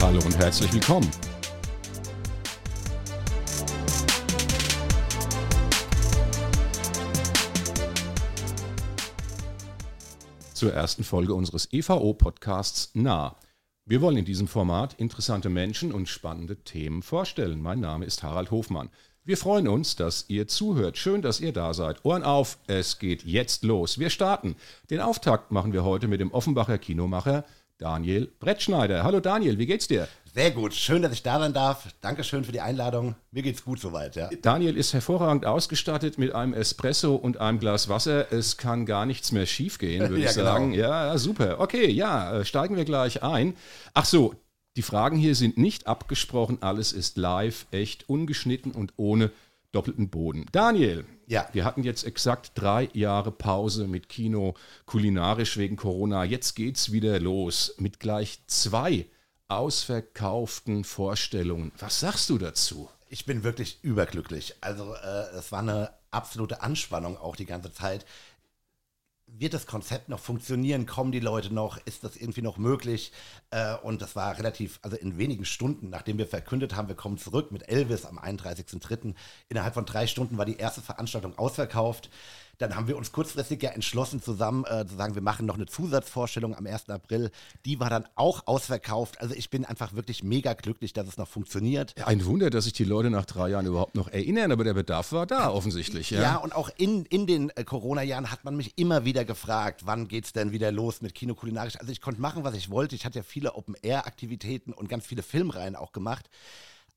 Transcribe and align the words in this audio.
Hallo 0.00 0.20
und 0.24 0.38
herzlich 0.38 0.72
willkommen. 0.72 1.10
Zur 10.54 10.72
ersten 10.72 11.02
Folge 11.02 11.34
unseres 11.34 11.72
EVO-Podcasts 11.72 12.90
Nah. 12.94 13.36
Wir 13.84 14.00
wollen 14.00 14.16
in 14.18 14.24
diesem 14.24 14.46
Format 14.46 14.94
interessante 14.94 15.48
Menschen 15.48 15.92
und 15.92 16.08
spannende 16.08 16.62
Themen 16.62 17.02
vorstellen. 17.02 17.60
Mein 17.60 17.80
Name 17.80 18.04
ist 18.04 18.22
Harald 18.22 18.50
Hofmann. 18.52 18.90
Wir 19.24 19.36
freuen 19.36 19.68
uns, 19.68 19.96
dass 19.96 20.24
ihr 20.28 20.48
zuhört. 20.48 20.96
Schön, 20.96 21.22
dass 21.22 21.40
ihr 21.40 21.52
da 21.52 21.74
seid. 21.74 22.04
Ohren 22.04 22.22
auf, 22.22 22.58
es 22.66 22.98
geht 22.98 23.24
jetzt 23.24 23.64
los. 23.64 23.98
Wir 23.98 24.10
starten. 24.10 24.56
Den 24.90 25.00
Auftakt 25.00 25.50
machen 25.50 25.72
wir 25.72 25.84
heute 25.84 26.08
mit 26.08 26.20
dem 26.20 26.32
Offenbacher 26.32 26.78
Kinomacher 26.78 27.44
Daniel 27.78 28.28
Brettschneider. 28.40 29.04
Hallo 29.04 29.20
Daniel, 29.20 29.56
wie 29.58 29.66
geht's 29.66 29.86
dir? 29.86 30.08
Sehr 30.34 30.50
gut, 30.50 30.74
schön, 30.74 31.00
dass 31.00 31.12
ich 31.12 31.22
da 31.22 31.38
sein 31.38 31.52
darf. 31.52 31.86
Dankeschön 32.00 32.42
für 32.42 32.50
die 32.50 32.60
Einladung. 32.60 33.14
Mir 33.30 33.42
geht's 33.42 33.64
gut 33.64 33.78
soweit, 33.78 34.16
ja. 34.16 34.28
Daniel 34.42 34.76
ist 34.76 34.92
hervorragend 34.92 35.46
ausgestattet 35.46 36.18
mit 36.18 36.34
einem 36.34 36.54
Espresso 36.54 37.14
und 37.14 37.38
einem 37.38 37.60
Glas 37.60 37.88
Wasser. 37.88 38.32
Es 38.32 38.56
kann 38.56 38.84
gar 38.84 39.06
nichts 39.06 39.30
mehr 39.30 39.46
schiefgehen, 39.46 40.08
würde 40.08 40.18
ja, 40.22 40.28
ich 40.28 40.34
genau. 40.34 40.46
sagen. 40.46 40.72
Genau. 40.72 40.88
Ja, 40.88 41.18
super. 41.18 41.60
Okay, 41.60 41.88
ja, 41.88 42.38
äh, 42.38 42.44
steigen 42.44 42.76
wir 42.76 42.84
gleich 42.84 43.22
ein. 43.22 43.54
Ach 43.94 44.04
so, 44.04 44.34
die 44.76 44.82
Fragen 44.82 45.16
hier 45.16 45.36
sind 45.36 45.56
nicht 45.56 45.86
abgesprochen, 45.86 46.58
alles 46.60 46.92
ist 46.92 47.16
live, 47.16 47.66
echt, 47.70 48.08
ungeschnitten 48.08 48.72
und 48.72 48.92
ohne 48.96 49.30
doppelten 49.70 50.08
Boden. 50.08 50.46
Daniel, 50.50 51.04
ja. 51.28 51.48
wir 51.52 51.64
hatten 51.64 51.84
jetzt 51.84 52.04
exakt 52.04 52.52
drei 52.54 52.88
Jahre 52.92 53.30
Pause 53.30 53.86
mit 53.86 54.08
Kino, 54.08 54.54
kulinarisch 54.86 55.56
wegen 55.56 55.76
Corona. 55.76 56.24
Jetzt 56.24 56.54
geht's 56.54 56.92
wieder 56.92 57.20
los 57.20 57.74
mit 57.78 58.00
gleich 58.00 58.40
zwei 58.46 59.06
ausverkauften 59.48 60.84
Vorstellungen. 60.84 61.72
Was 61.78 62.00
sagst 62.00 62.28
du 62.30 62.38
dazu? 62.38 62.88
Ich 63.08 63.24
bin 63.24 63.44
wirklich 63.44 63.78
überglücklich. 63.82 64.54
Also 64.60 64.94
äh, 64.94 65.36
es 65.36 65.52
war 65.52 65.60
eine 65.60 65.90
absolute 66.10 66.62
Anspannung 66.62 67.16
auch 67.16 67.36
die 67.36 67.46
ganze 67.46 67.72
Zeit 67.72 68.04
wird 69.36 69.54
das 69.54 69.66
Konzept 69.66 70.08
noch 70.08 70.18
funktionieren? 70.18 70.86
Kommen 70.86 71.12
die 71.12 71.20
Leute 71.20 71.52
noch? 71.52 71.78
Ist 71.84 72.04
das 72.04 72.16
irgendwie 72.16 72.42
noch 72.42 72.58
möglich? 72.58 73.12
Äh, 73.50 73.76
und 73.76 74.02
das 74.02 74.16
war 74.16 74.36
relativ, 74.38 74.78
also 74.82 74.96
in 74.96 75.18
wenigen 75.18 75.44
Stunden, 75.44 75.90
nachdem 75.90 76.18
wir 76.18 76.26
verkündet 76.26 76.74
haben, 76.74 76.88
wir 76.88 76.96
kommen 76.96 77.18
zurück 77.18 77.52
mit 77.52 77.68
Elvis 77.68 78.04
am 78.04 78.18
31.03. 78.18 79.14
Innerhalb 79.48 79.74
von 79.74 79.84
drei 79.84 80.06
Stunden 80.06 80.38
war 80.38 80.44
die 80.44 80.56
erste 80.56 80.80
Veranstaltung 80.80 81.38
ausverkauft. 81.38 82.10
Dann 82.58 82.74
haben 82.74 82.88
wir 82.88 82.96
uns 82.96 83.12
kurzfristig 83.12 83.62
ja 83.62 83.70
entschlossen, 83.70 84.20
zusammen 84.20 84.64
äh, 84.64 84.84
zu 84.84 84.96
sagen, 84.96 85.14
wir 85.14 85.22
machen 85.22 85.46
noch 85.46 85.54
eine 85.54 85.66
Zusatzvorstellung 85.66 86.56
am 86.56 86.66
1. 86.66 86.90
April. 86.90 87.30
Die 87.64 87.78
war 87.78 87.88
dann 87.88 88.04
auch 88.16 88.46
ausverkauft. 88.46 89.20
Also 89.20 89.34
ich 89.34 89.48
bin 89.48 89.64
einfach 89.64 89.94
wirklich 89.94 90.24
mega 90.24 90.54
glücklich, 90.54 90.92
dass 90.92 91.06
es 91.06 91.16
noch 91.18 91.28
funktioniert. 91.28 91.94
Ein 92.04 92.24
Wunder, 92.24 92.50
dass 92.50 92.64
sich 92.64 92.72
die 92.72 92.84
Leute 92.84 93.10
nach 93.10 93.26
drei 93.26 93.50
Jahren 93.50 93.66
überhaupt 93.66 93.94
noch 93.94 94.08
erinnern, 94.08 94.50
aber 94.50 94.64
der 94.64 94.74
Bedarf 94.74 95.12
war 95.12 95.24
da 95.24 95.50
offensichtlich. 95.50 96.10
Ja, 96.10 96.20
ja 96.20 96.36
und 96.36 96.52
auch 96.52 96.68
in, 96.76 97.04
in 97.06 97.28
den 97.28 97.50
äh, 97.50 97.62
Corona-Jahren 97.62 98.32
hat 98.32 98.44
man 98.44 98.56
mich 98.56 98.76
immer 98.76 99.04
wieder 99.04 99.24
gefragt, 99.24 99.82
wann 99.84 100.08
geht 100.08 100.24
es 100.24 100.32
denn 100.32 100.50
wieder 100.50 100.72
los 100.72 101.00
mit 101.00 101.14
Kino 101.14 101.36
kulinarisch. 101.36 101.78
Also 101.78 101.92
ich 101.92 102.00
konnte 102.00 102.20
machen, 102.20 102.42
was 102.42 102.54
ich 102.54 102.70
wollte. 102.70 102.96
Ich 102.96 103.04
hatte 103.04 103.20
ja 103.20 103.22
viele 103.22 103.54
Open-Air-Aktivitäten 103.54 104.72
und 104.72 104.88
ganz 104.88 105.06
viele 105.06 105.22
Filmreihen 105.22 105.76
auch 105.76 105.92
gemacht. 105.92 106.28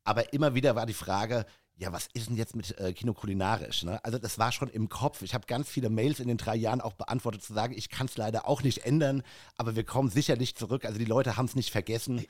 Aber 0.04 0.34
immer 0.34 0.56
wieder 0.56 0.76
war 0.76 0.88
die 0.88 0.94
Frage, 0.94 1.46
ja, 1.78 1.92
was 1.92 2.08
ist 2.14 2.30
denn 2.30 2.38
jetzt 2.38 2.56
mit 2.56 2.78
äh, 2.80 2.94
Kino 2.94 3.14
kulinarisch? 3.14 3.84
Ne? 3.84 4.04
Also 4.06 4.20
das 4.20 4.38
war 4.38 4.52
schon 4.52 4.70
im 4.70 4.88
Kopf. 4.88 5.22
Ich 5.24 5.34
habe 5.34 5.48
ganz 5.48 5.68
viele 5.68 5.90
Mails 5.90 6.20
in 6.20 6.28
den 6.28 6.38
drei 6.38 6.56
Jahren 6.56 6.80
auch 6.80 6.94
beantwortet, 6.94 7.44
zu 7.44 7.54
sagen, 7.54 7.74
ich 7.76 7.90
kann 7.90 8.06
es 8.06 8.18
leider 8.18 8.48
auch 8.48 8.62
nicht 8.62 8.86
ändern, 8.86 9.24
aber 9.58 9.76
wir 9.76 9.84
kommen 9.84 10.10
sicherlich 10.10 10.56
zurück. 10.56 10.86
Also 10.86 11.00
die 11.00 11.06
Leute 11.06 11.38
haben 11.38 11.46
es 11.46 11.56
nicht 11.56 11.72
vergessen. 11.72 12.26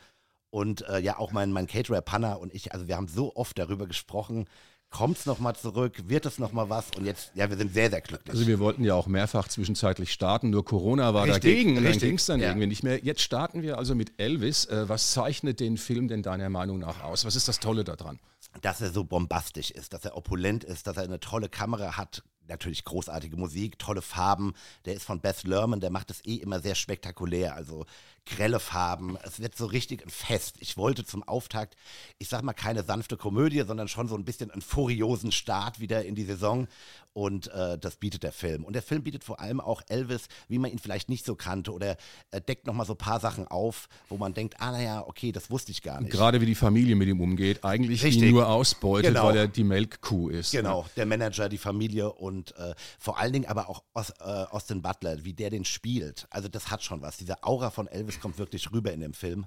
Und 0.50 0.88
äh, 0.90 1.00
ja, 1.00 1.18
auch 1.18 1.32
mein, 1.32 1.52
mein 1.52 1.68
Caterer 1.68 2.02
Panna 2.02 2.34
und 2.34 2.54
ich, 2.54 2.74
also 2.74 2.88
wir 2.88 2.98
haben 2.98 3.08
so 3.08 3.36
oft 3.36 3.58
darüber 3.58 3.88
gesprochen, 3.88 4.48
kommt 4.92 5.18
es 5.18 5.26
nochmal 5.26 5.56
zurück, 5.56 6.10
wird 6.10 6.26
es 6.26 6.38
nochmal 6.38 6.70
was 6.70 6.88
und 6.98 7.06
jetzt, 7.06 7.32
ja, 7.34 7.50
wir 7.50 7.58
sind 7.58 7.74
sehr, 7.74 7.90
sehr 7.90 8.02
glücklich. 8.02 8.30
Also 8.30 8.46
wir 8.46 8.60
wollten 8.60 8.84
ja 8.84 8.94
auch 8.94 9.08
mehrfach 9.08 9.48
zwischenzeitlich 9.48 10.12
starten, 10.12 10.50
nur 10.50 10.66
Corona 10.66 11.14
war 11.14 11.24
richtig, 11.24 11.42
dagegen 11.42 11.78
und 11.78 11.86
dann 11.86 11.98
ging 11.98 12.16
es 12.16 12.26
dann 12.26 12.42
ja. 12.42 12.50
irgendwie 12.50 12.68
nicht 12.68 12.84
mehr. 12.84 13.00
Jetzt 13.02 13.22
starten 13.22 13.62
wir 13.62 13.78
also 13.78 13.96
mit 13.96 14.20
Elvis. 14.20 14.66
Äh, 14.66 14.90
was 14.90 15.12
zeichnet 15.12 15.62
den 15.62 15.78
Film 15.78 16.10
denn 16.10 16.22
deiner 16.22 16.50
Meinung 16.50 16.80
nach 16.80 17.02
aus? 17.02 17.24
Was 17.24 17.38
ist 17.38 17.48
das 17.48 17.60
Tolle 17.60 17.86
daran? 17.86 18.20
Dass 18.60 18.82
er 18.82 18.92
so 18.92 19.04
bombastisch 19.04 19.72
ist, 19.72 19.94
dass 19.94 20.06
er 20.06 20.18
opulent 20.18 20.64
ist, 20.64 20.88
dass 20.88 20.98
er 20.98 21.04
eine 21.04 21.20
tolle 21.20 21.48
Kamera 21.48 21.96
hat, 21.98 22.24
natürlich 22.48 22.84
großartige 22.84 23.38
Musik, 23.38 23.80
tolle 23.80 24.02
Farben. 24.02 24.54
Der 24.86 24.94
ist 24.94 25.06
von 25.06 25.22
Beth 25.22 25.44
Lerman, 25.44 25.80
der 25.80 25.90
macht 25.90 26.12
es 26.12 26.24
eh 26.26 26.36
immer 26.36 26.60
sehr 26.60 26.76
spektakulär. 26.76 27.56
Also 27.56 27.86
grelle 28.26 28.60
Farben. 28.60 29.18
Es 29.24 29.40
wird 29.40 29.56
so 29.56 29.66
richtig 29.66 30.04
ein 30.04 30.10
Fest. 30.10 30.56
Ich 30.60 30.78
wollte 30.78 31.06
zum 31.06 31.24
Auftakt, 31.24 31.76
ich 32.18 32.30
sag 32.30 32.44
mal, 32.44 32.54
keine 32.54 32.84
sanfte 32.84 33.18
Komödie, 33.18 33.64
sondern 33.66 33.88
schon 33.88 34.08
so 34.08 34.16
ein 34.16 34.26
bisschen 34.26 34.52
einen 34.52 34.62
furiosen 34.62 35.32
Start 35.32 35.80
wieder 35.80 36.06
in 36.06 36.16
die 36.16 36.24
Saison. 36.24 36.68
Und 37.14 37.48
äh, 37.52 37.78
das 37.78 37.98
bietet 37.98 38.24
der 38.24 38.32
Film. 38.32 38.64
Und 38.64 38.74
der 38.74 38.82
Film 38.82 39.04
bietet 39.04 39.26
vor 39.26 39.42
allem 39.42 39.60
auch 39.60 39.82
Elvis, 39.90 40.28
wie 40.48 40.60
man 40.60 40.72
ihn 40.72 40.80
vielleicht 40.80 41.10
nicht 41.10 41.26
so 41.26 41.36
kannte, 41.36 41.74
oder 41.74 41.98
äh, 42.32 42.40
deckt 42.40 42.68
nochmal 42.68 42.86
so 42.86 42.94
ein 42.94 42.98
paar 42.98 43.20
Sachen 43.20 43.48
auf, 43.50 43.90
wo 44.08 44.16
man 44.16 44.34
denkt, 44.34 44.56
ah, 44.60 44.72
naja, 44.72 45.04
okay, 45.06 45.34
das 45.34 45.52
wusste 45.52 45.72
ich 45.72 45.82
gar 45.82 46.00
nicht. 46.00 46.12
Gerade 46.12 46.40
wie 46.40 46.46
die 46.46 46.56
Familie 46.56 46.96
mit 46.96 47.10
ihm 47.10 47.20
umgeht, 47.20 47.66
eigentlich 47.66 48.04
Richtig. 48.04 48.24
ihn 48.24 48.32
nur 48.32 48.48
ausbeutet, 48.48 49.14
genau. 49.14 49.26
weil 49.26 49.36
er 49.36 49.48
die 49.50 49.66
Melkkuh 49.66 50.30
ist. 50.30 50.54
Ne? 50.54 50.62
Genau, 50.62 50.84
ne? 50.84 50.90
der 50.96 51.06
Manager, 51.06 51.50
die 51.50 51.58
Familie 51.58 52.14
und 52.14 52.56
äh, 52.56 52.74
vor 52.98 53.20
allen 53.20 53.34
Dingen 53.34 53.46
aber 53.46 53.68
auch 53.68 53.84
äh, 53.94 54.24
Austin 54.24 54.82
Butler, 54.82 55.26
wie 55.26 55.34
der 55.34 55.50
den 55.50 55.66
spielt. 55.66 56.28
Also 56.30 56.48
das 56.48 56.72
hat 56.72 56.82
schon 56.82 57.02
was. 57.02 57.18
Diese 57.18 57.44
Aura 57.44 57.72
von 57.72 57.88
Elvis 57.88 58.11
kommt 58.20 58.38
wirklich 58.38 58.72
rüber 58.72 58.92
in 58.92 59.00
dem 59.00 59.14
Film. 59.14 59.46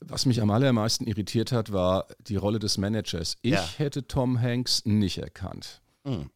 Was 0.00 0.26
mich 0.26 0.42
am 0.42 0.50
allermeisten 0.50 1.06
irritiert 1.06 1.52
hat, 1.52 1.72
war 1.72 2.06
die 2.20 2.36
Rolle 2.36 2.58
des 2.58 2.76
Managers. 2.76 3.38
Ich 3.40 3.52
ja. 3.52 3.66
hätte 3.78 4.06
Tom 4.06 4.40
Hanks 4.40 4.84
nicht 4.84 5.18
erkannt. 5.18 5.80
Mhm. 6.04 6.30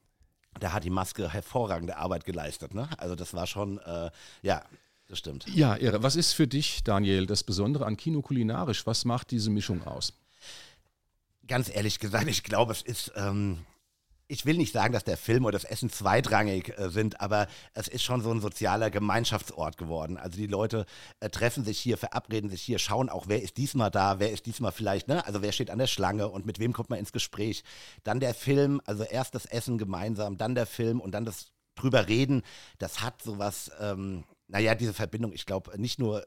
Da 0.61 0.73
hat 0.73 0.85
die 0.85 0.91
Maske 0.91 1.29
hervorragende 1.29 1.97
Arbeit 1.97 2.25
geleistet. 2.25 2.75
Ne? 2.75 2.89
Also 2.99 3.17
das 3.17 3.35
war 3.35 3.47
schon, 3.47 3.79
äh, 3.79 4.11
ja, 4.43 4.63
das 5.09 5.19
stimmt. 5.19 5.47
Ja, 5.49 5.77
Ehre. 5.77 6.03
Was 6.03 6.17
ist 6.17 6.33
für 6.33 6.47
dich, 6.47 6.85
Daniel, 6.85 7.27
das 7.27 7.43
Besondere 7.43 7.87
an 7.87 7.97
Kino 7.97 8.23
kulinarisch? 8.23 8.87
Was 8.87 9.05
macht 9.05 9.31
diese 9.31 9.51
Mischung 9.51 9.83
aus? 9.83 10.15
Ganz 11.47 11.69
ehrlich 11.75 11.99
gesagt, 11.99 12.27
ich 12.29 12.43
glaube, 12.43 12.73
es 12.73 12.81
ist 12.81 13.13
ähm, 13.17 13.59
ich 14.29 14.47
will 14.47 14.57
nicht 14.57 14.73
sagen, 14.73 14.93
dass 14.93 15.05
der 15.05 15.17
Film 15.17 15.45
oder 15.45 15.53
das 15.53 15.65
Essen 15.65 15.91
zweitrangig 15.91 16.79
äh, 16.79 16.89
sind, 16.89 17.21
aber 17.21 17.47
es 17.75 17.89
ist 17.89 18.03
schon 18.03 18.23
so 18.23 18.31
ein 18.31 18.41
sozialer 18.41 18.91
Gemeinschaftsort 18.91 19.77
geworden. 19.77 20.17
Also 20.17 20.39
die 20.39 20.47
Leute 20.47 20.87
äh, 21.21 21.29
treffen 21.29 21.65
sich 21.65 21.79
hier, 21.79 21.99
verabreden 21.99 22.51
sich 22.51 22.63
hier, 22.63 22.79
schauen 22.79 23.09
auch, 23.09 23.29
wer 23.29 23.43
ist 23.43 23.57
diesmal 23.57 23.91
da, 23.91 24.19
wer 24.21 24.33
ist 24.33 24.47
diesmal 24.47 24.73
vielleicht, 24.73 25.09
ne? 25.09 25.27
Also 25.27 25.43
wer 25.43 25.53
steht 25.53 25.71
an 25.71 25.79
der 25.79 25.87
Schlange 25.87 26.29
und 26.29 26.47
mit 26.47 26.59
wem 26.59 26.73
kommt 26.73 26.91
man 26.91 26.99
ins 26.99 27.13
Gespräch. 27.13 27.65
Dann 28.03 28.21
der 28.21 28.35
Film, 28.35 28.81
also 28.87 29.05
erst 29.05 29.35
das 29.35 29.47
Essen 29.47 29.79
gemeinsam, 29.79 30.39
dann 30.39 30.55
der 30.55 30.67
Film 30.67 31.01
und 31.01 31.13
dann 31.13 31.25
das 31.25 31.53
drüber 31.75 32.09
reden. 32.09 32.43
Das 32.79 33.03
hat 33.03 33.23
sowas, 33.23 33.71
ähm, 33.81 34.25
naja, 34.49 34.75
diese 34.75 34.95
Verbindung, 34.95 35.33
ich 35.33 35.47
glaube, 35.47 35.79
nicht 35.79 35.99
nur 35.99 36.25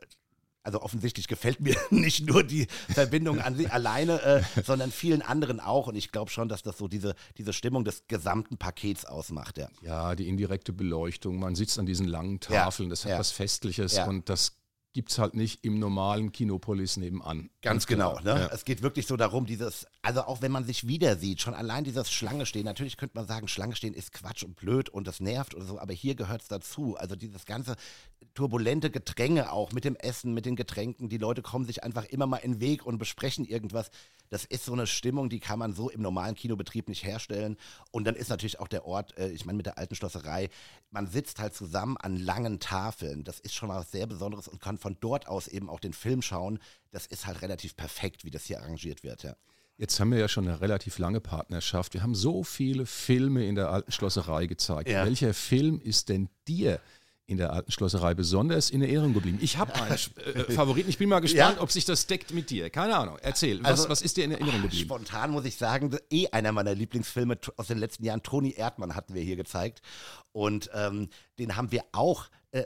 also 0.68 0.82
offensichtlich 0.82 1.30
gefällt 1.30 1.62
mir 1.62 1.78
nicht 1.92 2.28
nur 2.28 2.44
die 2.44 2.68
Verbindung 2.90 3.40
an 3.40 3.56
sie 3.56 3.68
alleine, 3.68 4.22
äh, 4.22 4.62
sondern 4.64 4.92
vielen 4.92 5.22
anderen 5.22 5.62
auch. 5.62 5.88
Und 5.88 5.96
ich 5.96 6.12
glaube 6.12 6.30
schon, 6.30 6.50
dass 6.50 6.62
das 6.62 6.78
so 6.78 6.90
diese, 6.90 7.16
diese 7.38 7.54
Stimmung 7.54 7.86
des 7.86 8.04
gesamten 8.10 8.58
Pakets 8.58 9.06
ausmacht. 9.06 9.58
Ja. 9.58 9.70
ja, 9.82 10.14
die 10.14 10.28
indirekte 10.28 10.74
Beleuchtung. 10.74 11.40
Man 11.40 11.56
sitzt 11.56 11.80
an 11.80 11.86
diesen 11.86 12.06
langen 12.06 12.42
Tafeln, 12.42 12.90
ja, 12.90 12.92
das 12.92 13.06
hat 13.06 13.12
ja. 13.12 13.20
was 13.20 13.32
Festliches 13.32 13.98
und 14.00 14.28
das 14.28 14.57
gibt 14.98 15.12
es 15.12 15.20
halt 15.20 15.36
nicht 15.36 15.64
im 15.64 15.78
normalen 15.78 16.32
Kinopolis 16.32 16.98
nebenan. 16.98 17.52
Ganz 17.62 17.86
genau. 17.86 18.20
Ne? 18.22 18.32
Ja. 18.32 18.48
Es 18.48 18.66
geht 18.66 18.82
wirklich 18.82 19.06
so 19.06 19.16
darum, 19.16 19.46
dieses, 19.46 19.86
also 20.02 20.24
auch 20.24 20.42
wenn 20.42 20.52
man 20.52 20.66
sich 20.66 20.88
wieder 20.88 21.18
sieht, 21.18 21.40
schon 21.40 21.54
allein 21.54 21.84
dieses 21.84 22.12
Schlange 22.12 22.48
stehen. 22.48 22.66
Natürlich 22.66 22.98
könnte 22.98 23.16
man 23.16 23.28
sagen, 23.28 23.48
Schlange 23.48 23.76
stehen 23.76 23.94
ist 23.94 24.12
Quatsch 24.12 24.42
und 24.42 24.56
blöd 24.56 24.90
und 24.90 25.06
das 25.06 25.20
nervt 25.20 25.54
oder 25.54 25.66
so, 25.66 25.78
aber 25.78 25.94
hier 25.94 26.16
gehört 26.16 26.42
es 26.42 26.48
dazu. 26.48 26.98
Also 26.98 27.16
dieses 27.16 27.46
ganze 27.46 27.76
turbulente 28.34 28.90
Gedränge 28.90 29.52
auch 29.52 29.72
mit 29.72 29.86
dem 29.86 29.96
Essen, 29.98 30.34
mit 30.34 30.48
den 30.48 30.56
Getränken. 30.56 31.10
Die 31.10 31.20
Leute 31.20 31.44
kommen 31.44 31.66
sich 31.66 31.84
einfach 31.84 32.06
immer 32.06 32.26
mal 32.26 32.38
in 32.38 32.54
den 32.54 32.60
Weg 32.60 32.84
und 32.84 32.98
besprechen 32.98 33.46
irgendwas. 33.46 33.92
Das 34.30 34.46
ist 34.46 34.66
so 34.66 34.74
eine 34.74 34.88
Stimmung, 34.88 35.30
die 35.30 35.40
kann 35.40 35.60
man 35.60 35.74
so 35.74 35.90
im 35.90 36.02
normalen 36.02 36.36
Kinobetrieb 36.36 36.90
nicht 36.90 37.04
herstellen. 37.04 37.58
Und 37.92 38.06
dann 38.06 38.16
ist 38.16 38.30
natürlich 38.30 38.60
auch 38.60 38.68
der 38.68 38.86
Ort, 38.86 39.18
äh, 39.18 39.30
ich 39.30 39.46
meine, 39.46 39.58
mit 39.58 39.66
der 39.66 39.78
alten 39.78 39.96
Schlosserei, 39.96 40.50
man 40.92 41.08
sitzt 41.08 41.40
halt 41.40 41.54
zusammen 41.54 41.98
an 41.98 42.18
langen 42.18 42.60
Tafeln. 42.60 43.24
Das 43.24 43.40
ist 43.40 43.54
schon 43.54 43.70
was 43.70 43.92
sehr 43.92 44.08
Besonderes 44.08 44.48
und 44.48 44.62
kann 44.62 44.78
von 44.78 44.98
dort 45.00 45.28
aus 45.28 45.48
eben 45.48 45.70
auch 45.70 45.80
den 45.80 45.94
Film 45.94 46.22
schauen. 46.22 46.60
Das 46.92 47.06
ist 47.06 47.28
halt 47.28 47.42
relativ 47.42 47.76
perfekt, 47.76 48.24
wie 48.24 48.32
das 48.32 48.46
hier 48.46 48.60
arrangiert 48.60 49.04
wird, 49.04 49.24
ja. 49.24 49.36
Jetzt 49.80 50.00
haben 50.00 50.12
wir 50.12 50.18
ja 50.18 50.28
schon 50.28 50.48
eine 50.48 50.60
relativ 50.60 50.98
lange 50.98 51.22
Partnerschaft. 51.22 51.94
Wir 51.94 52.02
haben 52.02 52.16
so 52.16 52.44
viele 52.44 52.88
Filme 52.88 53.46
in 53.46 53.54
der 53.54 53.70
alten 53.70 53.92
Schlosserei 53.92 54.48
gezeigt. 54.48 54.90
Ja. 54.90 55.06
Welcher 55.06 55.36
Film 55.36 55.80
ist 55.80 56.10
denn 56.10 56.30
dir 56.48 56.80
in 57.28 57.38
der 57.38 57.52
alten 57.52 57.72
Schlosserei 57.72 58.14
besonders 58.14 58.70
in 58.70 58.82
Erinnerung 58.82 59.14
geblieben? 59.14 59.38
Ich 59.42 59.58
habe 59.58 59.76
einen 59.76 59.92
äh, 60.36 60.52
Favoriten. 60.52 60.90
Ich 60.90 60.98
bin 60.98 61.10
mal 61.10 61.20
gespannt, 61.20 61.58
ja. 61.58 61.62
ob 61.62 61.72
sich 61.72 61.86
das 61.86 62.08
deckt 62.08 62.34
mit 62.34 62.50
dir. 62.50 62.70
Keine 62.70 62.96
Ahnung. 62.96 63.18
Erzähl, 63.22 63.62
was, 63.62 63.72
also, 63.72 63.90
was 63.90 64.02
ist 64.02 64.18
dir 64.18 64.24
in 64.24 64.32
Erinnerung 64.32 64.62
geblieben? 64.64 64.86
Spontan 64.86 65.32
muss 65.32 65.46
ich 65.46 65.58
sagen, 65.58 65.96
eh 66.10 66.28
einer 66.30 66.54
meiner 66.54 66.74
Lieblingsfilme 66.74 67.38
aus 67.58 67.68
den 67.68 67.78
letzten 67.78 68.06
Jahren. 68.06 68.24
Toni 68.24 68.54
Erdmann 68.54 68.96
hatten 68.96 69.14
wir 69.14 69.22
hier 69.22 69.36
gezeigt. 69.36 69.82
Und 70.32 70.70
ähm, 70.74 71.10
den 71.38 71.56
haben 71.56 71.72
wir 71.72 71.84
auch. 71.92 72.26
Äh, 72.52 72.64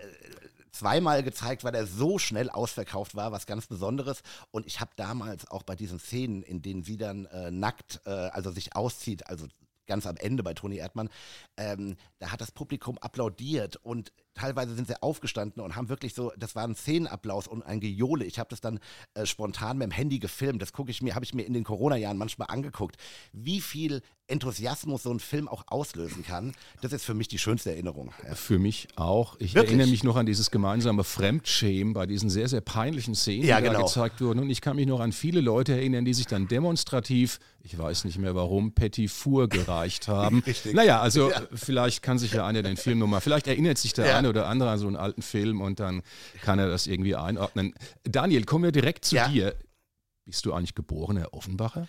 zweimal 0.73 1.21
gezeigt, 1.21 1.65
weil 1.65 1.75
er 1.75 1.85
so 1.85 2.17
schnell 2.17 2.49
ausverkauft 2.49 3.13
war, 3.13 3.33
was 3.33 3.45
ganz 3.45 3.67
Besonderes. 3.67 4.23
Und 4.51 4.65
ich 4.65 4.79
habe 4.79 4.91
damals 4.95 5.45
auch 5.51 5.63
bei 5.63 5.75
diesen 5.75 5.99
Szenen, 5.99 6.43
in 6.43 6.61
denen 6.61 6.83
sie 6.83 6.95
dann 6.95 7.25
äh, 7.25 7.51
nackt, 7.51 7.99
äh, 8.05 8.09
also 8.09 8.51
sich 8.51 8.73
auszieht, 8.73 9.27
also 9.27 9.47
ganz 9.91 10.07
am 10.07 10.15
Ende 10.15 10.41
bei 10.41 10.53
Toni 10.53 10.77
Erdmann, 10.77 11.09
ähm, 11.57 11.97
da 12.19 12.31
hat 12.31 12.39
das 12.39 12.51
Publikum 12.51 12.97
applaudiert 12.99 13.75
und 13.75 14.13
teilweise 14.33 14.75
sind 14.75 14.87
sie 14.87 15.01
aufgestanden 15.01 15.61
und 15.61 15.75
haben 15.75 15.89
wirklich 15.89 16.13
so, 16.13 16.31
das 16.37 16.55
war 16.55 16.63
ein 16.63 16.75
Szenenapplaus 16.75 17.47
und 17.47 17.63
ein 17.63 17.79
Gejohle. 17.79 18.25
Ich 18.25 18.39
habe 18.39 18.49
das 18.49 18.61
dann 18.61 18.79
äh, 19.13 19.25
spontan 19.25 19.77
mit 19.77 19.85
dem 19.87 19.91
Handy 19.91 20.19
gefilmt. 20.19 20.61
Das 20.61 20.73
gucke 20.73 20.91
ich 20.91 21.01
mir, 21.01 21.15
habe 21.15 21.25
ich 21.25 21.33
mir 21.33 21.43
in 21.43 21.53
den 21.53 21.63
Corona-Jahren 21.63 22.17
manchmal 22.17 22.47
angeguckt. 22.49 22.97
Wie 23.33 23.61
viel 23.61 24.01
Enthusiasmus 24.31 25.03
so 25.03 25.11
ein 25.11 25.19
Film 25.19 25.47
auch 25.47 25.63
auslösen 25.67 26.23
kann, 26.23 26.53
das 26.81 26.93
ist 26.93 27.03
für 27.03 27.13
mich 27.13 27.27
die 27.27 27.37
schönste 27.37 27.71
Erinnerung. 27.71 28.11
Ja. 28.25 28.35
Für 28.35 28.59
mich 28.59 28.87
auch. 28.95 29.35
Ich 29.39 29.53
Wirklich? 29.53 29.71
erinnere 29.73 29.87
mich 29.87 30.03
noch 30.03 30.15
an 30.15 30.25
dieses 30.25 30.51
gemeinsame 30.51 31.03
Fremdschämen 31.03 31.93
bei 31.93 32.05
diesen 32.05 32.29
sehr, 32.29 32.47
sehr 32.47 32.61
peinlichen 32.61 33.13
Szenen, 33.13 33.45
ja, 33.45 33.57
die 33.57 33.63
genau. 33.63 33.79
da 33.79 33.85
gezeigt 33.85 34.21
wurden. 34.21 34.39
Und 34.39 34.49
ich 34.49 34.61
kann 34.61 34.77
mich 34.77 34.87
noch 34.87 35.01
an 35.01 35.11
viele 35.11 35.41
Leute 35.41 35.73
erinnern, 35.73 36.05
die 36.05 36.13
sich 36.13 36.27
dann 36.27 36.47
demonstrativ, 36.47 37.39
ich 37.61 37.77
weiß 37.77 38.05
nicht 38.05 38.17
mehr 38.17 38.33
warum, 38.33 38.71
Petit 38.73 39.11
Four 39.11 39.49
gereicht 39.49 40.07
haben. 40.07 40.39
Richtig. 40.47 40.73
Naja, 40.73 41.01
also 41.01 41.29
ja. 41.29 41.41
vielleicht 41.53 42.01
kann 42.01 42.17
sich 42.17 42.31
ja 42.31 42.45
einer 42.47 42.63
den 42.63 42.77
Film 42.77 42.99
nochmal, 42.99 43.21
vielleicht 43.21 43.47
erinnert 43.47 43.77
sich 43.77 43.93
der 43.93 44.05
eine 44.21 44.29
oder 44.29 44.47
andere 44.47 44.69
an 44.69 44.79
so 44.79 44.87
einen 44.87 44.95
alten 44.95 45.21
Film 45.21 45.61
und 45.61 45.79
dann 45.79 46.01
kann 46.41 46.59
er 46.59 46.69
das 46.69 46.87
irgendwie 46.87 47.15
einordnen. 47.15 47.73
Daniel, 48.03 48.45
kommen 48.45 48.63
wir 48.65 48.71
direkt 48.71 49.05
zu 49.05 49.15
dir. 49.29 49.55
Bist 50.25 50.45
du 50.45 50.53
eigentlich 50.53 50.75
geborener 50.75 51.33
Offenbacher? 51.33 51.87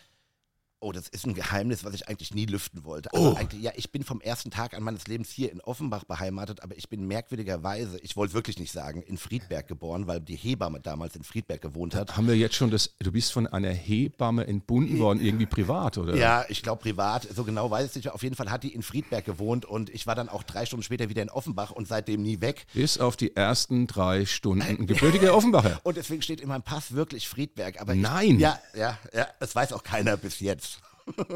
Oh, 0.82 0.90
das 0.90 1.06
ist 1.06 1.26
ein 1.26 1.34
Geheimnis, 1.34 1.84
was 1.84 1.94
ich 1.94 2.08
eigentlich 2.08 2.34
nie 2.34 2.44
lüften 2.44 2.82
wollte. 2.82 3.08
Oh. 3.12 3.37
ja, 3.61 3.70
ich 3.76 3.93
bin 3.93 4.02
vom 4.02 4.20
ersten 4.20 4.50
Tag 4.50 4.75
an 4.75 4.82
meines 4.82 5.06
Lebens 5.06 5.31
hier 5.31 5.52
in 5.52 5.61
Offenbach 5.61 6.02
beheimatet, 6.02 6.61
aber 6.61 6.76
ich 6.76 6.88
bin 6.88 7.06
merkwürdigerweise, 7.06 8.00
ich 8.00 8.17
wollte 8.17 8.34
wirklich 8.34 8.58
nicht 8.58 8.73
sagen, 8.73 9.00
in 9.00 9.17
Friedberg 9.17 9.69
geboren, 9.69 10.08
weil 10.08 10.19
die 10.19 10.34
Hebamme 10.34 10.81
damals 10.81 11.14
in 11.14 11.23
Friedberg 11.23 11.61
gewohnt 11.61 11.94
hat. 11.94 12.17
Haben 12.17 12.26
wir 12.26 12.37
jetzt 12.37 12.56
schon 12.56 12.73
das, 12.73 12.96
du 12.99 13.12
bist 13.12 13.32
von 13.32 13.46
einer 13.46 13.70
Hebamme 13.70 14.44
entbunden 14.49 14.99
worden, 14.99 15.20
irgendwie 15.20 15.46
privat, 15.46 15.99
oder? 15.99 16.17
Ja, 16.17 16.44
ich 16.49 16.62
glaube 16.62 16.82
privat, 16.82 17.28
so 17.32 17.44
genau 17.44 17.70
weiß 17.70 17.90
ich 17.90 17.94
nicht. 17.94 18.11
Auf 18.11 18.25
jeden 18.25 18.35
Fall 18.35 18.50
hat 18.50 18.64
die 18.64 18.75
in 18.75 18.82
Friedberg 18.82 19.25
gewohnt 19.25 19.64
und 19.64 19.88
ich 19.88 20.08
war 20.08 20.17
dann 20.17 20.28
auch 20.28 20.43
drei 20.43 20.67
Stunden 20.67 20.82
später 20.82 21.08
wieder 21.08 21.23
in 21.23 21.31
Offenbach 21.31 21.70
und 21.70 21.87
seitdem 21.87 22.23
nie 22.23 22.40
weg. 22.40 22.67
Bis 22.75 22.99
auf 22.99 23.17
die 23.17 23.37
ersten 23.37 23.87
drei 23.87 24.26
Stunden 24.26 24.87
gebürtiger 24.88 25.37
Offenbacher. 25.37 25.81
Und 25.85 25.96
deswegen 25.96 26.23
steht 26.23 26.40
in 26.40 26.49
meinem 26.49 26.62
Pass 26.62 26.93
wirklich 26.93 27.28
Friedberg. 27.28 27.81
Aber 27.81 27.94
Nein. 27.94 28.35
Ich, 28.35 28.40
ja, 28.40 28.58
ja, 28.75 28.99
ja, 29.14 29.28
das 29.38 29.55
weiß 29.55 29.73
auch 29.73 29.85
keiner 29.85 30.17
bis 30.17 30.40
jetzt. 30.40 30.71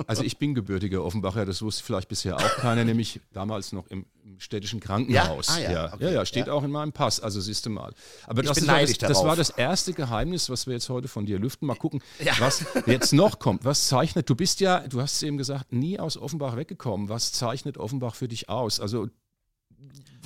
Also 0.07 0.23
ich 0.23 0.39
bin 0.39 0.55
gebürtiger 0.55 1.05
Offenbacher, 1.05 1.45
das 1.45 1.63
wusste 1.63 1.83
vielleicht 1.83 2.09
bisher 2.09 2.37
auch 2.37 2.57
keiner, 2.57 2.85
nämlich 2.85 3.21
damals 3.33 3.73
noch 3.73 3.87
im, 3.89 4.07
städtischen 4.39 4.81
Krankenhaus. 4.81 5.49
Ja, 5.49 5.55
ah, 5.55 5.59
ja, 5.59 5.73
ja. 5.73 5.95
Okay. 5.95 6.05
ja, 6.05 6.11
ja, 6.11 6.27
steht 6.27 6.49
auch 6.49 6.63
in 6.63 6.71
meinem 6.71 6.93
Pass, 6.93 7.21
also 7.21 7.41
siehst 7.41 7.67
du 7.67 7.71
mal. 7.71 7.93
Aber 8.27 8.43
ich 8.43 8.49
das, 8.49 8.59
bin 8.59 8.69
war 8.69 8.81
das, 8.81 8.99
das 8.99 9.25
war 9.25 9.37
das 9.37 9.51
erste 9.51 9.93
Geheimnis, 9.93 10.51
was 10.51 10.67
wir 10.67 10.75
jetzt 10.75 10.89
heute 10.89 11.09
von 11.09 11.27
dir 11.27 11.39
lüften. 11.39 11.67
Mal 11.67 11.77
gucken, 11.77 12.03
was 12.39 12.65
jetzt 12.87 13.13
noch 13.13 13.39
kommt. 13.39 13.65
Was 13.65 13.89
zeichnet, 13.89 14.29
du 14.29 14.35
bist 14.35 14.61
ja, 14.61 14.81
du 14.81 15.01
hast 15.01 15.17
es 15.17 15.23
eben 15.23 15.39
gesagt, 15.39 15.73
nie 15.73 15.99
aus 15.99 16.17
Offenbach 16.17 16.57
weggekommen. 16.57 17.09
Was 17.09 17.33
zeichnet 17.33 17.79
Offenbach 17.79 18.15
für 18.15 18.29
dich 18.29 18.49
aus? 18.49 18.81
Also 18.81 19.09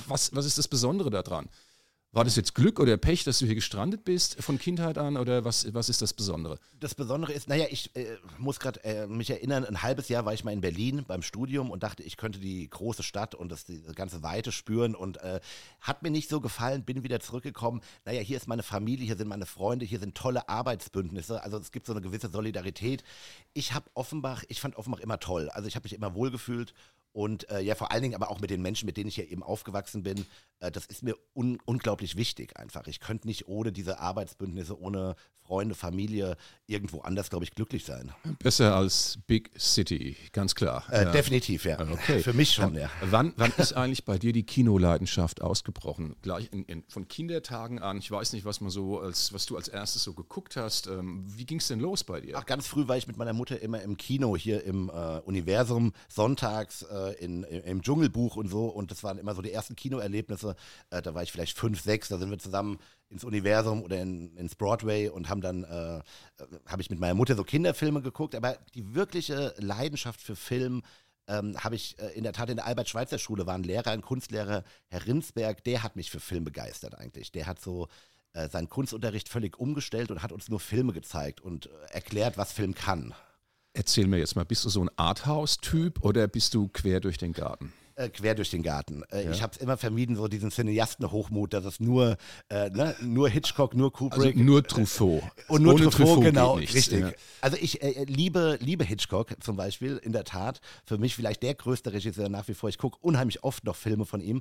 was, 0.06 0.34
was 0.34 0.44
ist 0.44 0.58
das 0.58 0.68
Besondere 0.68 1.10
daran? 1.10 1.48
War 2.12 2.24
das 2.24 2.34
jetzt 2.34 2.56
Glück 2.56 2.80
oder 2.80 2.96
Pech, 2.96 3.22
dass 3.22 3.38
du 3.38 3.46
hier 3.46 3.54
gestrandet 3.54 4.02
bist 4.04 4.42
von 4.42 4.58
Kindheit 4.58 4.98
an 4.98 5.16
oder 5.16 5.44
was, 5.44 5.72
was 5.72 5.88
ist 5.88 6.02
das 6.02 6.12
Besondere? 6.12 6.58
Das 6.80 6.96
Besondere 6.96 7.32
ist, 7.32 7.48
naja, 7.48 7.66
ich 7.70 7.94
äh, 7.94 8.16
muss 8.36 8.58
gerade 8.58 8.82
äh, 8.82 9.06
mich 9.06 9.30
erinnern, 9.30 9.64
ein 9.64 9.80
halbes 9.80 10.08
Jahr 10.08 10.24
war 10.24 10.34
ich 10.34 10.42
mal 10.42 10.50
in 10.50 10.60
Berlin 10.60 11.04
beim 11.06 11.22
Studium 11.22 11.70
und 11.70 11.84
dachte, 11.84 12.02
ich 12.02 12.16
könnte 12.16 12.40
die 12.40 12.68
große 12.68 13.04
Stadt 13.04 13.36
und 13.36 13.52
das, 13.52 13.64
diese 13.64 13.94
ganze 13.94 14.24
Weite 14.24 14.50
spüren 14.50 14.96
und 14.96 15.18
äh, 15.18 15.38
hat 15.80 16.02
mir 16.02 16.10
nicht 16.10 16.28
so 16.28 16.40
gefallen, 16.40 16.84
bin 16.84 17.04
wieder 17.04 17.20
zurückgekommen. 17.20 17.80
Naja, 18.04 18.22
hier 18.22 18.38
ist 18.38 18.48
meine 18.48 18.64
Familie, 18.64 19.06
hier 19.06 19.16
sind 19.16 19.28
meine 19.28 19.46
Freunde, 19.46 19.84
hier 19.84 20.00
sind 20.00 20.16
tolle 20.16 20.48
Arbeitsbündnisse, 20.48 21.44
also 21.44 21.58
es 21.58 21.70
gibt 21.70 21.86
so 21.86 21.92
eine 21.92 22.00
gewisse 22.00 22.28
Solidarität. 22.28 23.04
Ich 23.52 23.72
habe 23.72 23.88
Offenbach, 23.94 24.42
ich 24.48 24.60
fand 24.60 24.74
Offenbach 24.74 24.98
immer 24.98 25.20
toll, 25.20 25.48
also 25.50 25.68
ich 25.68 25.76
habe 25.76 25.84
mich 25.84 25.92
immer 25.92 26.12
wohlgefühlt 26.16 26.74
und 27.12 27.48
äh, 27.50 27.60
ja, 27.60 27.74
vor 27.74 27.90
allen 27.90 28.02
Dingen 28.02 28.14
aber 28.14 28.30
auch 28.30 28.40
mit 28.40 28.50
den 28.50 28.62
Menschen, 28.62 28.86
mit 28.86 28.96
denen 28.96 29.08
ich 29.08 29.16
hier 29.16 29.30
eben 29.30 29.42
aufgewachsen 29.42 30.02
bin. 30.02 30.26
Äh, 30.60 30.70
das 30.70 30.86
ist 30.86 31.02
mir 31.02 31.16
un 31.34 31.58
unglaublich 31.64 32.16
wichtig 32.16 32.56
einfach. 32.56 32.86
Ich 32.86 33.00
könnte 33.00 33.26
nicht 33.26 33.48
ohne 33.48 33.72
diese 33.72 33.98
Arbeitsbündnisse, 33.98 34.78
ohne 34.80 35.16
Freunde, 35.50 35.74
Familie 35.74 36.36
irgendwo 36.68 37.00
anders, 37.00 37.28
glaube 37.28 37.44
ich, 37.44 37.50
glücklich 37.50 37.84
sein. 37.84 38.12
Besser 38.38 38.76
als 38.76 39.18
Big 39.26 39.50
City, 39.58 40.16
ganz 40.30 40.54
klar. 40.54 40.84
Äh, 40.92 41.02
ja. 41.02 41.10
Definitiv, 41.10 41.64
ja. 41.64 41.80
Okay. 41.80 42.20
Für 42.20 42.32
mich 42.32 42.52
schon, 42.52 42.76
ja. 42.76 42.88
Wann, 43.00 43.32
wann 43.36 43.52
ist 43.56 43.72
eigentlich 43.72 44.04
bei 44.04 44.16
dir 44.16 44.32
die 44.32 44.44
Kinoleidenschaft 44.44 45.42
ausgebrochen? 45.42 46.14
Gleich 46.22 46.48
in, 46.52 46.64
in, 46.66 46.84
von 46.88 47.08
Kindertagen 47.08 47.80
an. 47.80 47.98
Ich 47.98 48.08
weiß 48.08 48.32
nicht, 48.32 48.44
was 48.44 48.60
man 48.60 48.70
so 48.70 49.00
als, 49.00 49.32
was 49.32 49.46
du 49.46 49.56
als 49.56 49.66
erstes 49.66 50.04
so 50.04 50.14
geguckt 50.14 50.54
hast. 50.54 50.86
Ähm, 50.86 51.24
wie 51.26 51.46
ging 51.46 51.58
es 51.58 51.66
denn 51.66 51.80
los 51.80 52.04
bei 52.04 52.20
dir? 52.20 52.38
Ach, 52.38 52.46
ganz 52.46 52.68
früh 52.68 52.86
war 52.86 52.96
ich 52.96 53.08
mit 53.08 53.16
meiner 53.16 53.32
Mutter 53.32 53.60
immer 53.60 53.82
im 53.82 53.96
Kino 53.96 54.36
hier 54.36 54.62
im 54.62 54.88
äh, 54.88 55.18
Universum, 55.24 55.92
sonntags 56.08 56.82
äh, 56.82 56.99
in, 57.08 57.42
im, 57.44 57.62
im 57.64 57.82
Dschungelbuch 57.82 58.36
und 58.36 58.48
so. 58.48 58.66
Und 58.66 58.90
das 58.90 59.02
waren 59.02 59.18
immer 59.18 59.34
so 59.34 59.42
die 59.42 59.52
ersten 59.52 59.76
Kinoerlebnisse. 59.76 60.56
Äh, 60.90 61.02
da 61.02 61.14
war 61.14 61.22
ich 61.22 61.32
vielleicht 61.32 61.58
fünf, 61.58 61.80
sechs, 61.80 62.08
da 62.08 62.18
sind 62.18 62.30
wir 62.30 62.38
zusammen 62.38 62.78
ins 63.08 63.24
Universum 63.24 63.82
oder 63.82 64.00
in, 64.00 64.36
ins 64.36 64.54
Broadway 64.54 65.08
und 65.08 65.28
haben 65.28 65.40
dann, 65.40 65.64
äh, 65.64 65.98
äh, 65.98 66.02
habe 66.66 66.82
ich 66.82 66.90
mit 66.90 67.00
meiner 67.00 67.14
Mutter 67.14 67.34
so 67.34 67.44
Kinderfilme 67.44 68.02
geguckt. 68.02 68.34
Aber 68.34 68.56
die 68.74 68.94
wirkliche 68.94 69.54
Leidenschaft 69.58 70.20
für 70.20 70.36
Film 70.36 70.82
ähm, 71.26 71.56
habe 71.58 71.74
ich 71.76 71.98
äh, 71.98 72.08
in 72.12 72.22
der 72.22 72.32
Tat 72.32 72.50
in 72.50 72.56
der 72.56 72.66
Albert-Schweitzer-Schule, 72.66 73.46
war 73.46 73.54
ein 73.54 73.62
Lehrer, 73.62 73.90
ein 73.90 74.02
Kunstlehrer, 74.02 74.64
Herr 74.88 75.06
Rinsberg, 75.06 75.64
der 75.64 75.82
hat 75.82 75.96
mich 75.96 76.10
für 76.10 76.20
Film 76.20 76.44
begeistert 76.44 76.96
eigentlich. 76.96 77.32
Der 77.32 77.46
hat 77.46 77.60
so 77.60 77.88
äh, 78.32 78.48
seinen 78.48 78.68
Kunstunterricht 78.68 79.28
völlig 79.28 79.58
umgestellt 79.58 80.10
und 80.10 80.22
hat 80.22 80.32
uns 80.32 80.48
nur 80.48 80.60
Filme 80.60 80.92
gezeigt 80.92 81.40
und 81.40 81.66
äh, 81.66 81.70
erklärt, 81.92 82.38
was 82.38 82.52
Film 82.52 82.74
kann. 82.74 83.14
Erzähl 83.72 84.06
mir 84.06 84.18
jetzt 84.18 84.34
mal, 84.36 84.44
bist 84.44 84.64
du 84.64 84.68
so 84.68 84.82
ein 84.82 84.90
Arthouse-Typ 84.96 86.04
oder 86.04 86.26
bist 86.28 86.54
du 86.54 86.68
quer 86.68 87.00
durch 87.00 87.18
den 87.18 87.32
Garten? 87.32 87.72
Äh, 87.94 88.08
quer 88.08 88.34
durch 88.34 88.50
den 88.50 88.62
Garten. 88.62 89.02
Äh, 89.12 89.26
Ja. 89.26 89.30
Ich 89.30 89.42
habe 89.42 89.52
es 89.54 89.60
immer 89.60 89.76
vermieden, 89.76 90.16
so 90.16 90.26
diesen 90.26 90.50
Cineasten-Hochmut, 90.50 91.52
dass 91.52 91.64
es 91.64 91.78
nur, 91.80 92.16
äh, 92.48 92.70
ne, 92.70 92.96
nur 93.02 93.28
Hitchcock, 93.28 93.74
nur 93.74 93.92
Also 93.94 94.08
Kubrick 94.08 94.36
nur 94.36 94.64
Truffaut. 94.64 95.22
und 95.48 95.62
nur 95.62 95.74
Ohne 95.74 95.84
Truffaut, 95.90 96.16
geht 96.22 96.24
genau, 96.34 96.54
richtig. 96.54 97.00
ja. 97.00 97.12
Also 97.42 97.56
ich 97.60 97.82
äh, 97.82 98.04
liebe, 98.04 98.58
liebe 98.60 98.84
Hitchcock 98.84 99.34
zum 99.40 99.56
Beispiel, 99.56 99.98
in 100.02 100.12
der 100.12 100.24
Tat. 100.24 100.60
Für 100.84 100.98
mich 100.98 101.14
vielleicht 101.14 101.42
der 101.42 101.54
größte 101.54 101.92
Regisseur 101.92 102.28
nach 102.28 102.48
wie 102.48 102.54
vor. 102.54 102.68
Ich 102.70 102.78
gucke 102.78 102.98
unheimlich 103.02 103.44
oft 103.44 103.64
noch 103.64 103.76
Filme 103.76 104.04
von 104.06 104.20
ihm, 104.20 104.40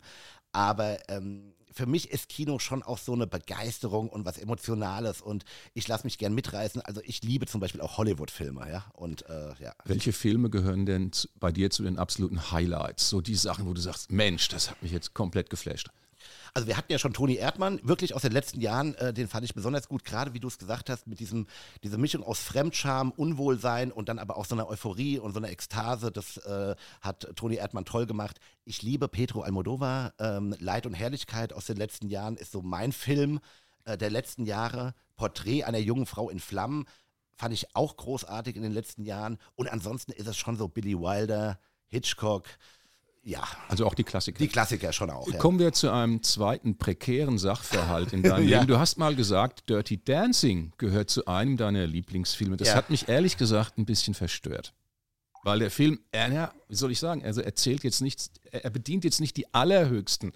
aber 0.54 0.98
ähm, 1.10 1.54
für 1.72 1.86
mich 1.86 2.12
ist 2.12 2.30
Kino 2.30 2.60
schon 2.60 2.84
auch 2.84 2.98
so 2.98 3.14
eine 3.14 3.28
Begeisterung 3.28 4.10
und 4.10 4.26
was 4.26 4.38
Emotionales 4.38 5.22
und 5.22 5.46
ich 5.74 5.88
lasse 5.88 6.06
mich 6.06 6.18
gern 6.18 6.34
mitreißen. 6.34 6.82
Also 6.82 7.02
ich 7.04 7.24
liebe 7.24 7.46
zum 7.46 7.62
Beispiel 7.62 7.82
auch 7.82 7.98
Hollywood-Filme, 7.98 8.70
ja. 8.70 8.86
Und 8.94 9.28
äh, 9.30 9.54
ja. 9.60 9.74
Welche 9.86 10.14
Filme 10.14 10.50
gehören 10.50 10.86
denn 10.86 11.12
bei 11.40 11.52
dir 11.52 11.70
zu 11.70 11.84
den 11.84 11.98
absoluten 11.98 12.52
Highlights? 12.52 13.10
So 13.10 13.22
die 13.22 13.36
Sachen, 13.36 13.66
wo 13.66 13.74
du 13.74 13.82
sagst, 13.82 14.12
Mensch, 14.12 14.48
das 14.50 14.70
hat 14.70 14.82
mich 14.82 14.92
jetzt 14.92 15.14
komplett 15.14 15.50
geflasht. 15.50 15.90
Also 16.54 16.68
wir 16.68 16.78
hatten 16.78 16.92
ja 16.92 17.00
schon 17.00 17.14
Toni 17.14 17.36
Erdmann, 17.36 17.80
wirklich 17.84 18.16
aus 18.16 18.22
den 18.22 18.32
letzten 18.32 18.62
Jahren, 18.62 18.96
äh, 18.96 19.14
den 19.14 19.28
fand 19.28 19.46
ich 19.46 19.54
besonders 19.54 19.88
gut, 19.88 20.04
gerade 20.04 20.34
wie 20.34 20.40
du 20.40 20.48
es 20.48 20.58
gesagt 20.58 20.90
hast, 20.90 21.08
mit 21.08 21.20
diesem, 21.20 21.48
dieser 21.84 21.98
Mischung 21.98 22.24
aus 22.24 22.40
Fremdscham, 22.40 23.12
Unwohlsein 23.12 23.92
und 23.92 24.10
dann 24.10 24.20
aber 24.20 24.38
auch 24.38 24.46
so 24.46 24.56
einer 24.56 24.68
Euphorie 24.68 25.20
und 25.20 25.34
so 25.34 25.40
einer 25.40 25.50
Ekstase, 25.50 26.12
das 26.12 26.38
äh, 26.38 26.76
hat 27.02 27.36
Toni 27.36 27.56
Erdmann 27.56 27.86
toll 27.86 28.06
gemacht. 28.06 28.40
Ich 28.66 28.82
liebe 28.82 29.08
Pedro 29.08 29.42
Almodovar, 29.42 30.14
ähm, 30.20 30.56
Leid 30.60 30.86
und 30.86 30.94
Herrlichkeit 30.94 31.54
aus 31.54 31.66
den 31.66 31.78
letzten 31.78 32.08
Jahren 32.08 32.38
ist 32.38 32.52
so 32.52 32.62
mein 32.62 32.92
Film 32.92 33.40
äh, 33.86 33.98
der 33.98 34.10
letzten 34.10 34.46
Jahre. 34.46 34.94
Porträt 35.16 35.64
einer 35.64 35.80
jungen 35.80 36.06
Frau 36.06 36.30
in 36.30 36.40
Flammen 36.40 36.86
fand 37.36 37.54
ich 37.54 37.76
auch 37.76 37.96
großartig 37.96 38.56
in 38.56 38.64
den 38.64 38.74
letzten 38.74 39.06
Jahren 39.06 39.38
und 39.56 39.70
ansonsten 39.70 40.12
ist 40.12 40.28
es 40.28 40.38
schon 40.38 40.58
so 40.58 40.68
Billy 40.68 40.98
Wilder, 41.00 41.60
Hitchcock, 41.88 42.46
ja, 43.24 43.44
Also 43.68 43.86
auch 43.86 43.94
die 43.94 44.04
Klassiker. 44.04 44.38
die 44.40 44.48
Klassiker 44.48 44.92
schon 44.94 45.10
auch. 45.10 45.28
Ja. 45.32 45.38
Kommen 45.38 45.60
wir 45.60 45.72
zu 45.74 45.92
einem 45.92 46.24
zweiten 46.24 46.78
prekären 46.78 47.38
Sachverhalt 47.38 48.14
in 48.14 48.24
deinem 48.24 48.48
Ja. 48.48 48.58
Leben. 48.60 48.68
Du 48.68 48.80
hast 48.80 48.98
mal 48.98 49.16
gesagt, 49.16 49.70
Dirty 49.70 50.04
Dancing 50.04 50.72
gehört 50.78 51.10
zu 51.10 51.26
einem 51.26 51.58
deiner 51.58 51.86
Lieblingsfilme. 51.86 52.58
Das 52.58 52.70
Ja. 52.70 52.76
hat 52.76 52.90
mich 52.90 53.08
ehrlich 53.10 53.38
gesagt 53.38 53.78
ein 53.78 53.86
bisschen 53.86 54.14
verstört. 54.14 54.74
Weil 55.44 55.60
der 55.60 55.72
Film, 55.72 56.00
er, 56.12 56.32
ja, 56.34 56.54
wie 56.68 56.76
soll 56.76 56.92
ich 56.92 57.00
sagen, 57.00 57.24
also 57.24 57.40
erzählt 57.42 57.84
jetzt 57.86 58.02
nichts, 58.02 58.30
er 58.52 58.70
bedient 58.70 59.06
jetzt 59.06 59.22
nicht 59.22 59.38
die 59.38 59.54
allerhöchsten 59.54 60.34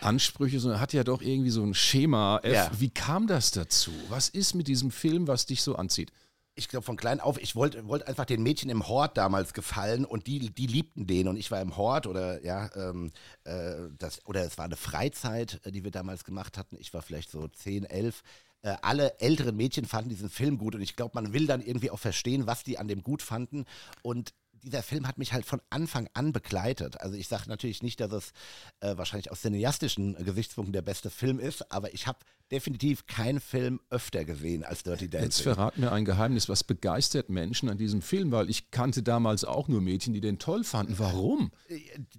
Ansprüche, 0.00 0.58
sondern 0.58 0.80
hat 0.80 0.92
ja 0.92 1.04
doch 1.04 1.22
irgendwie 1.22 1.50
so 1.50 1.62
ein 1.62 1.74
Schema. 1.74 2.40
F. 2.42 2.70
Wie 2.80 2.90
kam 2.90 3.28
das 3.28 3.52
dazu? 3.52 3.92
Was 4.08 4.28
ist 4.28 4.54
mit 4.54 4.66
diesem 4.66 4.90
Film, 4.90 5.28
was 5.28 5.46
dich 5.46 5.62
so 5.62 5.76
anzieht? 5.76 6.10
Ich 6.54 6.68
glaube, 6.68 6.84
von 6.84 6.96
klein 6.96 7.20
auf, 7.20 7.38
ich 7.38 7.56
wollte 7.56 7.86
wollt 7.88 8.06
einfach 8.06 8.26
den 8.26 8.42
Mädchen 8.42 8.68
im 8.68 8.86
Hort 8.86 9.16
damals 9.16 9.54
gefallen 9.54 10.04
und 10.04 10.26
die, 10.26 10.50
die 10.50 10.66
liebten 10.66 11.06
den 11.06 11.28
und 11.28 11.36
ich 11.36 11.50
war 11.50 11.60
im 11.60 11.76
Hort 11.76 12.06
oder 12.06 12.44
ja, 12.44 12.70
ähm, 12.76 13.10
äh, 13.44 13.88
das, 13.98 14.24
oder 14.26 14.44
es 14.44 14.58
war 14.58 14.66
eine 14.66 14.76
Freizeit, 14.76 15.60
äh, 15.64 15.72
die 15.72 15.84
wir 15.84 15.90
damals 15.90 16.24
gemacht 16.24 16.58
hatten. 16.58 16.76
Ich 16.78 16.92
war 16.92 17.02
vielleicht 17.02 17.30
so 17.30 17.48
10, 17.48 17.84
11. 17.84 18.22
Äh, 18.62 18.76
alle 18.82 19.18
älteren 19.20 19.56
Mädchen 19.56 19.86
fanden 19.86 20.10
diesen 20.10 20.28
Film 20.28 20.58
gut 20.58 20.74
und 20.74 20.82
ich 20.82 20.94
glaube, 20.94 21.12
man 21.14 21.32
will 21.32 21.46
dann 21.46 21.62
irgendwie 21.62 21.90
auch 21.90 21.98
verstehen, 21.98 22.46
was 22.46 22.64
die 22.64 22.78
an 22.78 22.88
dem 22.88 23.02
gut 23.02 23.22
fanden 23.22 23.64
und 24.02 24.34
dieser 24.62 24.82
Film 24.82 25.06
hat 25.06 25.18
mich 25.18 25.32
halt 25.32 25.44
von 25.44 25.60
Anfang 25.70 26.08
an 26.14 26.32
begleitet. 26.32 27.00
Also 27.00 27.16
ich 27.16 27.28
sage 27.28 27.44
natürlich 27.48 27.82
nicht, 27.82 28.00
dass 28.00 28.12
es 28.12 28.32
äh, 28.80 28.96
wahrscheinlich 28.96 29.30
aus 29.30 29.42
cineastischen 29.42 30.14
Gesichtspunkten 30.24 30.72
der 30.72 30.82
beste 30.82 31.10
Film 31.10 31.38
ist, 31.38 31.70
aber 31.72 31.92
ich 31.94 32.06
habe 32.06 32.18
definitiv 32.50 33.06
keinen 33.06 33.40
Film 33.40 33.80
öfter 33.88 34.24
gesehen 34.24 34.62
als 34.62 34.82
Dirty 34.82 35.08
Dancing. 35.08 35.26
Jetzt 35.26 35.40
verrat 35.40 35.78
mir 35.78 35.90
ein 35.90 36.04
Geheimnis, 36.04 36.48
was 36.48 36.62
begeistert 36.62 37.30
Menschen 37.30 37.70
an 37.70 37.78
diesem 37.78 38.02
Film, 38.02 38.30
weil 38.30 38.50
ich 38.50 38.70
kannte 38.70 39.02
damals 39.02 39.44
auch 39.44 39.68
nur 39.68 39.80
Mädchen, 39.80 40.12
die 40.12 40.20
den 40.20 40.38
toll 40.38 40.62
fanden. 40.62 40.98
Warum? 40.98 41.50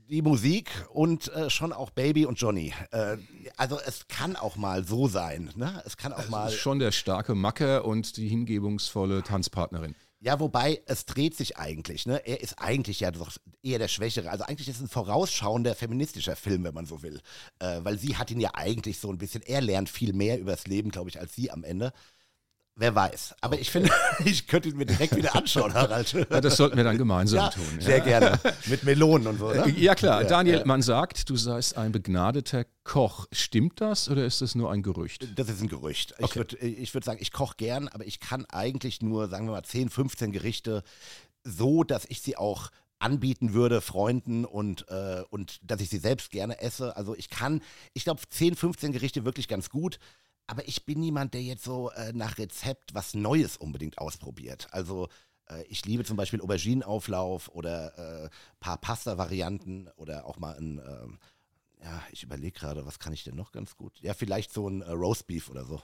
Die 0.09 0.21
Musik 0.23 0.71
und 0.89 1.31
äh, 1.33 1.49
schon 1.51 1.71
auch 1.71 1.91
Baby 1.91 2.25
und 2.25 2.39
Johnny. 2.41 2.73
Äh, 2.91 3.17
also 3.57 3.79
es 3.85 4.07
kann 4.07 4.35
auch 4.35 4.55
mal 4.55 4.83
so 4.83 5.07
sein. 5.07 5.51
Ne? 5.55 5.81
Es 5.85 5.97
kann 5.97 6.11
auch 6.11 6.17
also 6.17 6.31
mal. 6.31 6.51
Schon 6.51 6.79
der 6.79 6.91
starke 6.91 7.35
Macker 7.35 7.85
und 7.85 8.17
die 8.17 8.27
hingebungsvolle 8.27 9.21
Tanzpartnerin. 9.21 9.95
Ja, 10.25 10.39
wobei 10.39 10.81
es 10.85 11.05
dreht 11.05 11.35
sich 11.35 11.57
eigentlich. 11.57 12.05
Ne? 12.05 12.25
Er 12.25 12.39
ist 12.39 12.57
eigentlich 12.57 13.01
ja 13.01 13.11
doch 13.11 13.29
eher 13.61 13.77
der 13.77 13.89
Schwächere. 13.89 14.31
Also 14.31 14.45
eigentlich 14.45 14.69
ist 14.69 14.77
es 14.77 14.83
ein 14.83 14.87
vorausschauender 14.87 15.75
feministischer 15.75 16.37
Film, 16.37 16.63
wenn 16.63 16.73
man 16.73 16.85
so 16.85 17.03
will. 17.03 17.19
Äh, 17.59 17.81
weil 17.83 17.99
sie 17.99 18.15
hat 18.15 18.31
ihn 18.31 18.39
ja 18.39 18.51
eigentlich 18.53 18.99
so 18.99 19.11
ein 19.11 19.17
bisschen, 19.17 19.41
er 19.41 19.59
lernt 19.59 19.89
viel 19.89 20.13
mehr 20.13 20.39
übers 20.39 20.65
Leben, 20.65 20.91
glaube 20.91 21.09
ich, 21.09 21.19
als 21.19 21.35
sie 21.35 21.51
am 21.51 21.65
Ende. 21.65 21.91
Wer 22.75 22.95
weiß. 22.95 23.35
Aber 23.41 23.53
okay. 23.53 23.61
ich 23.61 23.71
finde, 23.71 23.91
ich 24.25 24.47
könnte 24.47 24.69
ihn 24.69 24.77
mir 24.77 24.85
direkt 24.85 25.15
wieder 25.15 25.35
anschauen, 25.35 25.73
Harald. 25.73 26.11
Ja, 26.11 26.41
das 26.41 26.57
sollten 26.57 26.75
wir 26.75 26.83
dann 26.83 26.97
gemeinsam 26.97 27.39
ja, 27.39 27.49
tun. 27.49 27.63
Ja. 27.77 27.85
Sehr 27.85 27.99
gerne. 28.01 28.39
Mit 28.65 28.83
Melonen 28.83 29.27
und 29.27 29.37
so, 29.37 29.49
oder? 29.49 29.67
Ja, 29.67 29.93
klar. 29.93 30.23
Daniel, 30.23 30.63
man 30.65 30.81
sagt, 30.81 31.29
du 31.29 31.35
seist 31.35 31.77
ein 31.77 31.91
begnadeter 31.91 32.65
Koch. 32.83 33.27
Stimmt 33.31 33.79
das 33.79 34.09
oder 34.09 34.25
ist 34.25 34.41
das 34.41 34.55
nur 34.55 34.71
ein 34.71 34.81
Gerücht? 34.81 35.27
Das 35.37 35.49
ist 35.49 35.61
ein 35.61 35.67
Gerücht. 35.67 36.13
Okay. 36.13 36.25
Ich 36.25 36.35
würde 36.35 36.57
ich 36.57 36.93
würd 36.95 37.03
sagen, 37.03 37.19
ich 37.21 37.31
koche 37.31 37.55
gern, 37.57 37.87
aber 37.89 38.05
ich 38.07 38.19
kann 38.19 38.45
eigentlich 38.45 39.01
nur, 39.01 39.29
sagen 39.29 39.45
wir 39.45 39.51
mal, 39.51 39.63
10, 39.63 39.89
15 39.89 40.31
Gerichte 40.31 40.83
so, 41.43 41.83
dass 41.83 42.05
ich 42.05 42.21
sie 42.21 42.37
auch 42.37 42.71
anbieten 42.97 43.53
würde, 43.53 43.81
Freunden 43.81 44.45
und, 44.45 44.87
äh, 44.89 45.23
und 45.29 45.59
dass 45.61 45.81
ich 45.81 45.89
sie 45.89 45.97
selbst 45.97 46.31
gerne 46.31 46.61
esse. 46.61 46.95
Also 46.95 47.15
ich 47.15 47.29
kann, 47.29 47.61
ich 47.93 48.05
glaube, 48.05 48.21
10, 48.27 48.55
15 48.55 48.93
Gerichte 48.93 49.25
wirklich 49.25 49.47
ganz 49.47 49.69
gut. 49.69 49.99
Aber 50.47 50.67
ich 50.67 50.85
bin 50.85 50.99
niemand, 50.99 51.33
der 51.33 51.41
jetzt 51.41 51.63
so 51.63 51.89
äh, 51.91 52.11
nach 52.13 52.37
Rezept 52.37 52.93
was 52.93 53.13
Neues 53.13 53.57
unbedingt 53.57 53.97
ausprobiert. 53.97 54.67
Also 54.71 55.07
äh, 55.49 55.63
ich 55.63 55.85
liebe 55.85 56.03
zum 56.03 56.17
Beispiel 56.17 56.41
Auberginenauflauf 56.41 57.49
oder 57.49 58.25
äh, 58.25 58.29
paar 58.59 58.77
Pasta-Varianten 58.77 59.89
oder 59.95 60.25
auch 60.25 60.37
mal 60.37 60.57
ein, 60.57 60.79
ähm, 60.79 61.19
ja, 61.81 62.01
ich 62.11 62.23
überlege 62.23 62.59
gerade, 62.59 62.85
was 62.85 62.99
kann 62.99 63.13
ich 63.13 63.23
denn 63.23 63.35
noch 63.35 63.51
ganz 63.51 63.75
gut? 63.75 63.99
Ja, 64.01 64.13
vielleicht 64.13 64.53
so 64.53 64.67
ein 64.67 64.81
äh, 64.81 64.91
Roastbeef 64.91 65.49
oder 65.49 65.65
so. 65.65 65.81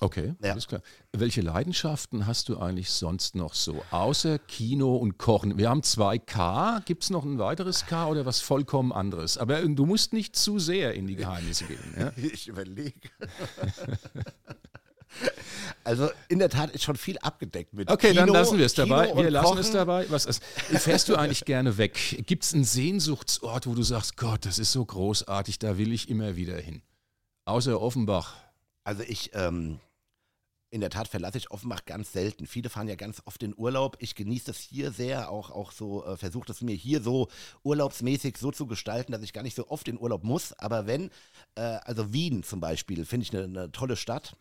Okay, 0.00 0.34
ja. 0.42 0.52
alles 0.52 0.68
klar. 0.68 0.80
Welche 1.12 1.40
Leidenschaften 1.40 2.26
hast 2.26 2.48
du 2.48 2.58
eigentlich 2.58 2.90
sonst 2.90 3.34
noch 3.34 3.54
so, 3.54 3.82
außer 3.90 4.38
Kino 4.38 4.96
und 4.96 5.18
Kochen? 5.18 5.58
Wir 5.58 5.70
haben 5.70 5.82
zwei 5.82 6.18
K. 6.18 6.80
Gibt 6.84 7.02
es 7.02 7.10
noch 7.10 7.24
ein 7.24 7.38
weiteres 7.38 7.86
K 7.86 8.06
oder 8.06 8.24
was 8.24 8.40
vollkommen 8.40 8.92
anderes? 8.92 9.38
Aber 9.38 9.60
du 9.60 9.86
musst 9.86 10.12
nicht 10.12 10.36
zu 10.36 10.58
sehr 10.58 10.94
in 10.94 11.06
die 11.06 11.16
Geheimnisse 11.16 11.64
gehen. 11.64 11.94
Ja? 11.98 12.12
Ich 12.16 12.48
überlege. 12.48 12.92
Also 15.84 16.10
in 16.28 16.38
der 16.38 16.50
Tat 16.50 16.70
ist 16.70 16.84
schon 16.84 16.96
viel 16.96 17.18
abgedeckt 17.18 17.72
mit. 17.72 17.90
Okay, 17.90 18.10
Kino, 18.10 18.20
dann 18.20 18.28
lassen 18.28 18.58
wir 18.58 18.66
es 18.66 18.74
dabei. 18.74 19.14
Wir 19.16 19.30
lassen 19.30 19.46
Kochen. 19.46 19.60
es 19.60 19.70
dabei. 19.70 20.06
Was 20.10 20.26
ist, 20.26 20.44
fährst 20.44 21.08
du 21.08 21.16
eigentlich 21.16 21.44
gerne 21.46 21.78
weg? 21.78 22.22
Gibt 22.26 22.44
es 22.44 22.52
einen 22.54 22.64
Sehnsuchtsort, 22.64 23.66
wo 23.66 23.74
du 23.74 23.82
sagst, 23.82 24.16
Gott, 24.16 24.44
das 24.44 24.58
ist 24.58 24.70
so 24.70 24.84
großartig, 24.84 25.58
da 25.58 25.78
will 25.78 25.92
ich 25.92 26.10
immer 26.10 26.36
wieder 26.36 26.58
hin? 26.58 26.82
Außer 27.46 27.80
Offenbach. 27.80 28.34
Also 28.88 29.02
ich, 29.02 29.32
ähm, 29.34 29.80
in 30.70 30.80
der 30.80 30.88
Tat 30.88 31.08
verlasse 31.08 31.36
ich 31.36 31.50
Offenbach 31.50 31.84
ganz 31.84 32.10
selten. 32.10 32.46
Viele 32.46 32.70
fahren 32.70 32.88
ja 32.88 32.94
ganz 32.94 33.20
oft 33.26 33.42
in 33.42 33.54
Urlaub. 33.54 33.98
Ich 34.00 34.14
genieße 34.14 34.46
das 34.46 34.60
hier 34.60 34.92
sehr, 34.92 35.30
auch, 35.30 35.50
auch 35.50 35.72
so, 35.72 36.06
äh, 36.06 36.16
versuche 36.16 36.46
das 36.46 36.62
mir 36.62 36.74
hier 36.74 37.02
so 37.02 37.28
urlaubsmäßig 37.64 38.38
so 38.38 38.50
zu 38.50 38.66
gestalten, 38.66 39.12
dass 39.12 39.20
ich 39.20 39.34
gar 39.34 39.42
nicht 39.42 39.56
so 39.56 39.68
oft 39.68 39.88
in 39.88 39.98
Urlaub 39.98 40.24
muss. 40.24 40.54
Aber 40.54 40.86
wenn, 40.86 41.10
äh, 41.54 41.60
also 41.60 42.14
Wien 42.14 42.42
zum 42.42 42.60
Beispiel, 42.60 43.04
finde 43.04 43.24
ich 43.24 43.36
eine, 43.36 43.44
eine 43.44 43.72
tolle 43.72 43.94
Stadt. 43.94 44.36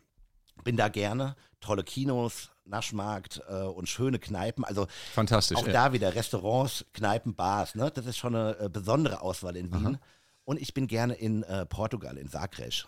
Bin 0.63 0.77
da 0.77 0.87
gerne. 0.87 1.35
Tolle 1.59 1.83
Kinos, 1.83 2.51
Naschmarkt 2.63 3.41
äh, 3.49 3.63
und 3.63 3.89
schöne 3.89 4.17
Kneipen. 4.17 4.63
Also 4.63 4.87
Fantastisch. 5.13 5.57
Auch 5.57 5.67
ja. 5.67 5.73
da 5.73 5.91
wieder 5.91 6.15
Restaurants, 6.15 6.85
Kneipen, 6.93 7.35
Bars. 7.35 7.75
Ne? 7.75 7.91
Das 7.91 8.05
ist 8.05 8.17
schon 8.17 8.33
eine 8.33 8.57
äh, 8.59 8.69
besondere 8.69 9.19
Auswahl 9.19 9.57
in 9.57 9.73
Wien. 9.73 9.87
Aha. 9.87 9.99
Und 10.45 10.61
ich 10.61 10.73
bin 10.73 10.87
gerne 10.87 11.15
in 11.15 11.43
äh, 11.43 11.65
Portugal, 11.65 12.17
in 12.17 12.29
Sagres. 12.29 12.87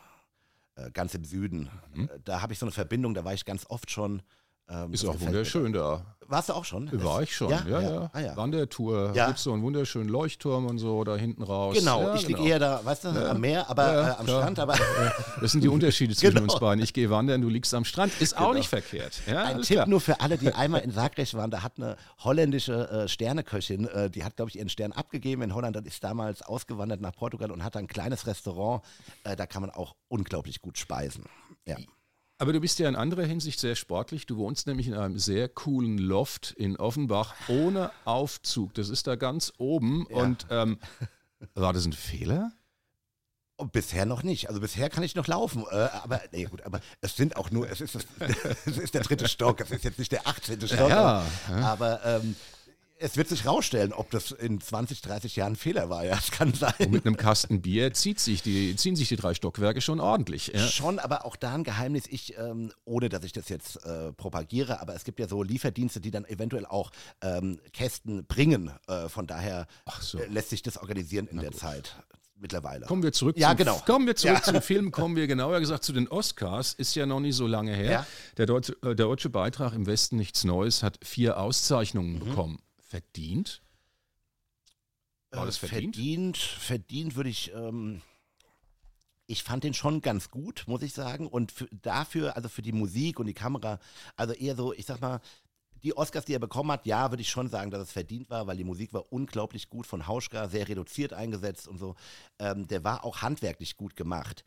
Äh, 0.79 0.91
ganz 0.91 1.13
im 1.15 1.23
Süden. 1.23 1.69
Mhm. 1.93 2.09
Da 2.23 2.41
habe 2.41 2.53
ich 2.53 2.59
so 2.59 2.65
eine 2.65 2.71
Verbindung, 2.71 3.13
da 3.13 3.23
war 3.25 3.33
ich 3.33 3.45
ganz 3.45 3.65
oft 3.69 3.91
schon. 3.91 4.21
Ähm, 4.69 4.93
ist 4.93 5.05
auch 5.05 5.19
wunderschön 5.19 5.73
da. 5.73 6.05
Warst 6.29 6.49
du 6.49 6.53
auch 6.53 6.63
schon? 6.63 6.87
War 7.03 7.23
ich 7.23 7.35
schon, 7.35 7.49
ja, 7.49 7.63
ja. 7.67 7.81
ja. 7.81 8.09
Ah, 8.13 8.19
ja. 8.19 8.37
Wandertour, 8.37 9.13
ja. 9.15 9.25
gibt 9.25 9.39
so 9.39 9.51
einen 9.51 9.63
wunderschönen 9.63 10.09
Leuchtturm 10.09 10.67
und 10.67 10.77
so 10.77 11.03
da 11.03 11.15
hinten 11.15 11.41
raus. 11.41 11.75
Genau, 11.75 12.03
ja, 12.03 12.13
ich 12.13 12.27
liege 12.27 12.35
genau. 12.35 12.49
eher 12.49 12.59
da, 12.59 12.85
weißt 12.85 13.05
du, 13.05 13.31
am 13.31 13.41
Meer, 13.41 13.67
aber 13.67 13.93
äh, 13.93 14.11
am 14.11 14.25
klar. 14.25 14.41
Strand. 14.41 14.59
Aber 14.59 14.75
Das 15.41 15.51
sind 15.53 15.63
die 15.63 15.67
Unterschiede 15.69 16.13
zwischen 16.15 16.35
genau. 16.35 16.53
uns 16.53 16.59
beiden. 16.59 16.83
Ich 16.83 16.93
gehe 16.93 17.09
wandern, 17.09 17.41
du 17.41 17.49
liegst 17.49 17.73
am 17.73 17.83
Strand. 17.83 18.13
Ist 18.21 18.35
genau. 18.35 18.49
auch 18.49 18.53
nicht 18.53 18.69
verkehrt. 18.69 19.19
Ein 19.25 19.63
Tipp 19.63 19.77
klar. 19.77 19.87
nur 19.87 20.01
für 20.01 20.21
alle, 20.21 20.37
die 20.37 20.53
einmal 20.53 20.81
in 20.81 20.91
Sagres 20.91 21.33
waren. 21.33 21.49
Da 21.49 21.63
hat 21.63 21.73
eine 21.77 21.97
holländische 22.19 22.89
äh, 22.91 23.07
Sterneköchin, 23.07 23.87
äh, 23.87 24.11
die 24.11 24.23
hat, 24.23 24.35
glaube 24.35 24.49
ich, 24.49 24.59
ihren 24.59 24.69
Stern 24.69 24.91
abgegeben 24.91 25.41
in 25.41 25.55
Holland 25.55 25.77
und 25.77 25.87
ist 25.87 26.03
damals 26.03 26.43
ausgewandert 26.43 27.01
nach 27.01 27.15
Portugal 27.15 27.49
und 27.49 27.63
hat 27.63 27.75
ein 27.75 27.87
kleines 27.87 28.27
Restaurant. 28.27 28.83
Äh, 29.23 29.35
da 29.35 29.47
kann 29.47 29.63
man 29.63 29.71
auch 29.71 29.95
unglaublich 30.09 30.61
gut 30.61 30.77
speisen. 30.77 31.23
Ja. 31.65 31.77
Aber 32.41 32.53
du 32.53 32.61
bist 32.61 32.79
ja 32.79 32.87
in 32.87 32.95
anderer 32.95 33.25
Hinsicht 33.25 33.59
sehr 33.59 33.75
sportlich. 33.75 34.25
Du 34.25 34.37
wohnst 34.37 34.65
nämlich 34.65 34.87
in 34.87 34.93
einem 34.93 35.19
sehr 35.19 35.49
coolen 35.49 35.97
Loft 35.97 36.51
in 36.51 36.77
Offenbach 36.77 37.35
ohne 37.49 37.91
Aufzug. 38.05 38.73
Das 38.75 38.87
ist 38.87 39.07
da 39.07 39.17
ganz 39.17 39.51
oben. 39.57 40.07
Ja. 40.09 40.15
Und 40.15 40.47
ähm, 40.49 40.79
war 41.53 41.73
das 41.73 41.85
ein 41.85 41.91
Fehler? 41.91 42.53
Oh, 43.57 43.65
bisher 43.65 44.05
noch 44.05 44.23
nicht. 44.23 44.47
Also 44.47 44.61
bisher 44.61 44.89
kann 44.89 45.03
ich 45.03 45.15
noch 45.15 45.27
laufen. 45.27 45.65
Äh, 45.69 45.89
aber 46.01 46.21
nee, 46.31 46.45
gut, 46.45 46.61
aber 46.61 46.79
es 47.01 47.17
sind 47.17 47.35
auch 47.35 47.51
nur, 47.51 47.69
es 47.69 47.81
ist, 47.81 47.95
es 48.65 48.77
ist 48.77 48.93
der 48.93 49.01
dritte 49.01 49.27
Stock, 49.27 49.59
es 49.59 49.71
ist 49.71 49.83
jetzt 49.83 49.99
nicht 49.99 50.13
der 50.13 50.25
18. 50.25 50.65
Stock. 50.65 50.89
Ja, 50.89 51.25
ja. 51.49 51.55
Aber 51.57 52.05
ähm, 52.05 52.37
es 53.01 53.17
wird 53.17 53.29
sich 53.29 53.45
rausstellen, 53.45 53.93
ob 53.93 54.11
das 54.11 54.31
in 54.31 54.59
20, 54.59 55.01
30 55.01 55.35
Jahren 55.37 55.53
ein 55.53 55.55
Fehler 55.55 55.89
war. 55.89 56.05
Ja, 56.05 56.17
es 56.17 56.31
kann 56.31 56.53
sein. 56.53 56.73
Und 56.79 56.91
mit 56.91 57.05
einem 57.05 57.17
Kasten 57.17 57.61
Bier 57.61 57.93
zieht 57.93 58.19
sich 58.19 58.41
die, 58.43 58.75
ziehen 58.75 58.95
sich 58.95 59.07
die 59.07 59.15
drei 59.15 59.33
Stockwerke 59.33 59.81
schon 59.81 59.99
ordentlich. 59.99 60.47
Ja. 60.53 60.59
Schon, 60.67 60.99
aber 60.99 61.25
auch 61.25 61.35
da 61.35 61.53
ein 61.53 61.63
Geheimnis. 61.63 62.03
Ich, 62.09 62.37
ähm, 62.37 62.71
ohne 62.85 63.09
dass 63.09 63.23
ich 63.23 63.31
das 63.31 63.49
jetzt 63.49 63.83
äh, 63.85 64.11
propagiere, 64.13 64.81
aber 64.81 64.95
es 64.95 65.03
gibt 65.05 65.19
ja 65.19 65.27
so 65.27 65.41
Lieferdienste, 65.43 66.01
die 66.01 66.11
dann 66.11 66.25
eventuell 66.25 66.65
auch 66.65 66.91
ähm, 67.21 67.59
Kästen 67.73 68.25
bringen. 68.25 68.71
Äh, 68.87 69.07
von 69.09 69.27
daher 69.27 69.67
so. 70.01 70.19
äh, 70.19 70.25
lässt 70.27 70.49
sich 70.49 70.61
das 70.61 70.77
organisieren 70.77 71.27
in 71.27 71.37
Na 71.37 71.41
der 71.43 71.51
gut. 71.51 71.59
Zeit 71.59 71.95
mittlerweile. 72.41 72.85
Kommen 72.85 73.03
wir 73.03 73.11
zurück, 73.11 73.37
ja, 73.37 73.49
zum, 73.49 73.57
genau. 73.57 73.77
kommen 73.85 74.07
wir 74.07 74.15
zurück 74.15 74.37
Ja. 74.37 74.43
zum 74.53 74.61
Film, 74.61 74.91
kommen 74.93 75.15
wir 75.17 75.27
genauer 75.27 75.59
gesagt 75.59 75.83
zu 75.83 75.91
den 75.91 76.07
Oscars, 76.07 76.73
ist 76.73 76.95
ja 76.95 77.05
noch 77.05 77.19
nicht 77.19 77.35
so 77.35 77.47
lange 77.47 77.73
her. 77.75 77.91
Ja. 77.91 78.07
Der, 78.37 78.45
deutsche, 78.45 78.73
äh, 78.81 78.95
der 78.95 79.05
deutsche 79.07 79.29
Beitrag 79.29 79.73
im 79.73 79.85
Westen 79.87 80.15
nichts 80.15 80.43
Neues 80.45 80.81
hat 80.83 80.99
vier 81.03 81.37
Auszeichnungen 81.37 82.13
Mhm. 82.13 82.19
bekommen. 82.19 82.59
Verdient? 82.89 83.61
War 85.31 85.45
das 85.45 85.57
Äh, 85.57 85.67
verdient? 85.67 85.95
Verdient, 85.95 86.37
verdient 86.37 87.15
würde 87.15 87.29
ich. 87.29 87.53
Ähm, 87.53 88.01
ich 89.27 89.43
fand 89.43 89.63
den 89.63 89.75
schon 89.75 90.01
ganz 90.01 90.31
gut, 90.31 90.63
muss 90.67 90.81
ich 90.81 90.93
sagen. 90.93 91.27
Und 91.27 91.51
für, 91.51 91.67
dafür, 91.83 92.35
also 92.35 92.49
für 92.49 92.63
die 92.63 92.71
Musik 92.71 93.19
und 93.19 93.27
die 93.27 93.35
Kamera, 93.35 93.79
also 94.15 94.33
eher 94.33 94.55
so, 94.55 94.73
ich 94.73 94.87
sag 94.87 94.99
mal, 95.01 95.21
die 95.83 95.95
Oscars, 95.95 96.25
die 96.25 96.33
er 96.33 96.39
bekommen 96.39 96.71
hat, 96.71 96.87
ja, 96.87 97.11
würde 97.11 97.21
ich 97.21 97.29
schon 97.29 97.47
sagen, 97.47 97.69
dass 97.69 97.83
es 97.83 97.91
verdient 97.91 98.29
war, 98.31 98.47
weil 98.47 98.57
die 98.57 98.63
Musik 98.63 98.91
war 98.91 99.13
unglaublich 99.13 99.69
gut 99.69 99.85
von 99.85 100.07
Hauschka, 100.07 100.49
sehr 100.49 100.67
reduziert 100.67 101.13
eingesetzt 101.13 101.67
und 101.67 101.77
so. 101.77 101.95
Ähm, 102.39 102.67
der 102.67 102.83
war 102.83 103.05
auch 103.05 103.21
handwerklich 103.21 103.77
gut 103.77 103.95
gemacht. 103.95 104.43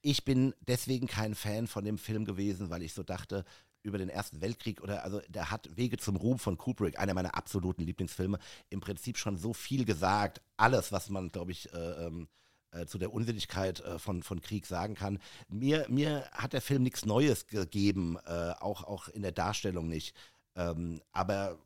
Ich 0.00 0.24
bin 0.24 0.54
deswegen 0.66 1.06
kein 1.06 1.34
Fan 1.34 1.66
von 1.66 1.84
dem 1.84 1.98
Film 1.98 2.24
gewesen, 2.24 2.70
weil 2.70 2.82
ich 2.82 2.94
so 2.94 3.02
dachte, 3.02 3.44
über 3.82 3.98
den 3.98 4.08
Ersten 4.08 4.40
Weltkrieg 4.40 4.80
oder 4.80 5.04
also 5.04 5.20
der 5.28 5.50
hat 5.50 5.68
Wege 5.76 5.96
zum 5.96 6.16
Ruhm 6.16 6.38
von 6.38 6.56
Kubrick, 6.56 6.98
einer 6.98 7.14
meiner 7.14 7.34
absoluten 7.34 7.82
Lieblingsfilme, 7.82 8.38
im 8.70 8.80
Prinzip 8.80 9.18
schon 9.18 9.36
so 9.36 9.52
viel 9.52 9.84
gesagt. 9.84 10.40
Alles, 10.56 10.92
was 10.92 11.10
man, 11.10 11.30
glaube 11.30 11.52
ich, 11.52 11.72
äh, 11.72 12.06
ähm, 12.06 12.28
äh, 12.72 12.86
zu 12.86 12.98
der 12.98 13.12
Unsinnigkeit 13.12 13.80
äh, 13.80 13.98
von, 13.98 14.22
von 14.22 14.40
Krieg 14.40 14.66
sagen 14.66 14.94
kann. 14.94 15.18
Mir, 15.48 15.86
mir 15.88 16.28
hat 16.32 16.52
der 16.52 16.62
Film 16.62 16.82
nichts 16.82 17.04
Neues 17.04 17.46
gegeben, 17.46 18.16
äh, 18.26 18.52
auch, 18.60 18.84
auch 18.84 19.08
in 19.08 19.22
der 19.22 19.32
Darstellung 19.32 19.88
nicht. 19.88 20.14
Ähm, 20.56 21.02
aber 21.12 21.58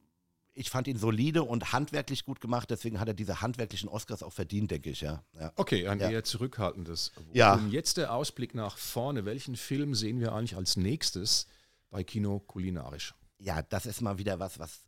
ich 0.53 0.71
fand 0.71 0.89
ihn 0.89 0.97
solide 0.97 1.43
und 1.43 1.73
handwerklich 1.73 2.25
gut 2.25 2.41
gemacht, 2.41 2.71
deswegen 2.71 2.99
hat 2.99 3.09
er 3.09 3.15
diese 3.15 3.43
handwerklichen 3.43 3.89
Oscars 3.89 4.23
auch 4.23 4.33
verdient, 4.33 4.71
denke 4.71 4.91
ich, 4.91 5.03
ja. 5.03 5.23
ja. 5.39 5.53
Okay, 5.57 5.87
ein 5.87 6.01
Ja. 6.01 6.11
eher 6.11 6.25
zurückhaltendes. 6.25 7.13
Ja. 7.33 7.55
Und 7.55 7.71
jetzt 7.71 7.99
der 7.99 8.13
Ausblick 8.13 8.55
nach 8.55 8.79
vorne. 8.79 9.27
Welchen 9.27 9.57
Film 9.57 9.95
sehen 9.95 10.19
wir 10.19 10.33
eigentlich 10.33 10.57
als 10.57 10.77
nächstes 10.77 11.47
bei 11.91 12.05
Kino 12.05 12.41
kulinarisch? 12.41 13.15
Ja, 13.39 13.63
das 13.63 13.87
ist 13.87 14.01
mal 14.01 14.19
wieder 14.19 14.39
was, 14.39 14.59
was 14.59 14.81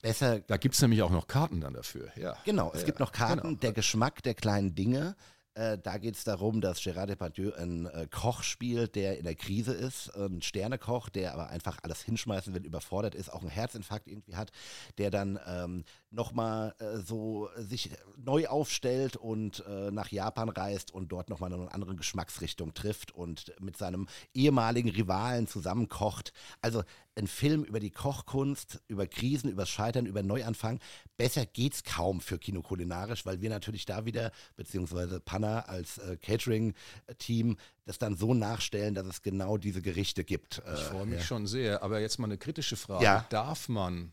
besser 0.00 0.40
Da 0.40 0.56
gibt 0.56 0.74
es 0.74 0.82
nämlich 0.82 1.02
auch 1.02 1.10
noch 1.10 1.26
Karten 1.26 1.60
dann 1.60 1.74
dafür. 1.74 2.10
Ja. 2.16 2.36
Genau, 2.44 2.70
es 2.72 2.80
Ja, 2.80 2.86
gibt 2.86 3.00
noch 3.00 3.12
Karten, 3.12 3.42
genau. 3.42 3.58
der 3.60 3.72
Geschmack 3.72 4.22
der 4.22 4.34
kleinen 4.34 4.74
Dinge. 4.74 5.16
Äh, 5.56 5.78
da 5.78 5.96
geht 5.96 6.16
es 6.16 6.24
darum, 6.24 6.60
dass 6.60 6.80
Gérard 6.80 7.06
Depardieu 7.06 7.52
einen 7.54 7.86
äh, 7.86 8.06
Koch 8.10 8.42
spielt, 8.42 8.94
der 8.94 9.18
in 9.18 9.24
der 9.24 9.34
Krise 9.34 9.72
ist, 9.72 10.14
ein 10.14 10.42
Sternekoch, 10.42 11.08
der 11.08 11.32
aber 11.32 11.48
einfach 11.48 11.78
alles 11.82 12.02
hinschmeißen 12.02 12.52
will, 12.52 12.64
überfordert 12.64 13.14
ist, 13.14 13.32
auch 13.32 13.40
einen 13.40 13.50
Herzinfarkt 13.50 14.06
irgendwie 14.06 14.36
hat, 14.36 14.52
der 14.98 15.10
dann 15.10 15.40
ähm, 15.46 15.84
nochmal 16.10 16.74
äh, 16.78 16.98
so 16.98 17.48
sich 17.56 17.90
neu 18.16 18.48
aufstellt 18.48 19.16
und 19.16 19.64
äh, 19.66 19.90
nach 19.90 20.10
Japan 20.10 20.50
reist 20.50 20.90
und 20.90 21.10
dort 21.10 21.30
nochmal 21.30 21.52
eine 21.52 21.72
andere 21.72 21.96
Geschmacksrichtung 21.96 22.74
trifft 22.74 23.12
und 23.12 23.54
mit 23.58 23.78
seinem 23.78 24.08
ehemaligen 24.34 24.90
Rivalen 24.90 25.46
zusammenkocht. 25.46 26.34
Also 26.60 26.82
ein 27.16 27.26
Film 27.26 27.64
über 27.64 27.80
die 27.80 27.90
Kochkunst, 27.90 28.80
über 28.88 29.06
Krisen, 29.06 29.50
über 29.50 29.66
Scheitern, 29.66 30.06
über 30.06 30.22
Neuanfang. 30.22 30.80
Besser 31.16 31.46
geht's 31.46 31.82
kaum 31.82 32.20
für 32.20 32.38
Kino 32.38 32.62
kulinarisch, 32.62 33.24
weil 33.26 33.40
wir 33.40 33.50
natürlich 33.50 33.86
da 33.86 34.04
wieder, 34.04 34.32
beziehungsweise 34.56 35.20
Panna 35.20 35.60
als 35.60 35.98
äh, 35.98 36.16
Catering-Team, 36.16 37.56
das 37.84 37.98
dann 37.98 38.16
so 38.16 38.34
nachstellen, 38.34 38.94
dass 38.94 39.06
es 39.06 39.22
genau 39.22 39.56
diese 39.56 39.80
Gerichte 39.80 40.24
gibt. 40.24 40.62
Ich 40.74 40.80
freue 40.80 41.06
mich 41.06 41.20
ja. 41.20 41.24
schon 41.24 41.46
sehr. 41.46 41.82
Aber 41.82 42.00
jetzt 42.00 42.18
mal 42.18 42.26
eine 42.26 42.38
kritische 42.38 42.76
Frage. 42.76 43.04
Ja. 43.04 43.26
Darf 43.30 43.68
man 43.68 44.12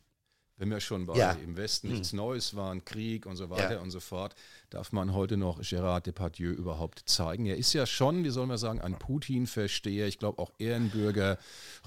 wenn 0.57 0.69
wir 0.69 0.79
schon 0.79 1.05
bei 1.05 1.17
ja. 1.17 1.31
im 1.31 1.57
Westen 1.57 1.89
nichts 1.89 2.11
hm. 2.11 2.17
Neues 2.17 2.55
waren, 2.55 2.85
Krieg 2.85 3.25
und 3.25 3.35
so 3.35 3.49
weiter 3.49 3.75
ja. 3.75 3.81
und 3.81 3.91
so 3.91 3.99
fort, 3.99 4.35
darf 4.69 4.91
man 4.91 5.13
heute 5.13 5.37
noch 5.37 5.61
Gérard 5.61 6.05
Depardieu 6.05 6.51
überhaupt 6.51 7.03
zeigen? 7.05 7.45
Er 7.45 7.57
ist 7.57 7.73
ja 7.73 7.85
schon, 7.85 8.23
wie 8.23 8.29
soll 8.29 8.47
man 8.47 8.57
sagen, 8.57 8.79
ein 8.81 8.97
Putin-Versteher, 8.97 10.07
ich 10.07 10.19
glaube 10.19 10.41
auch 10.41 10.51
Ehrenbürger 10.59 11.37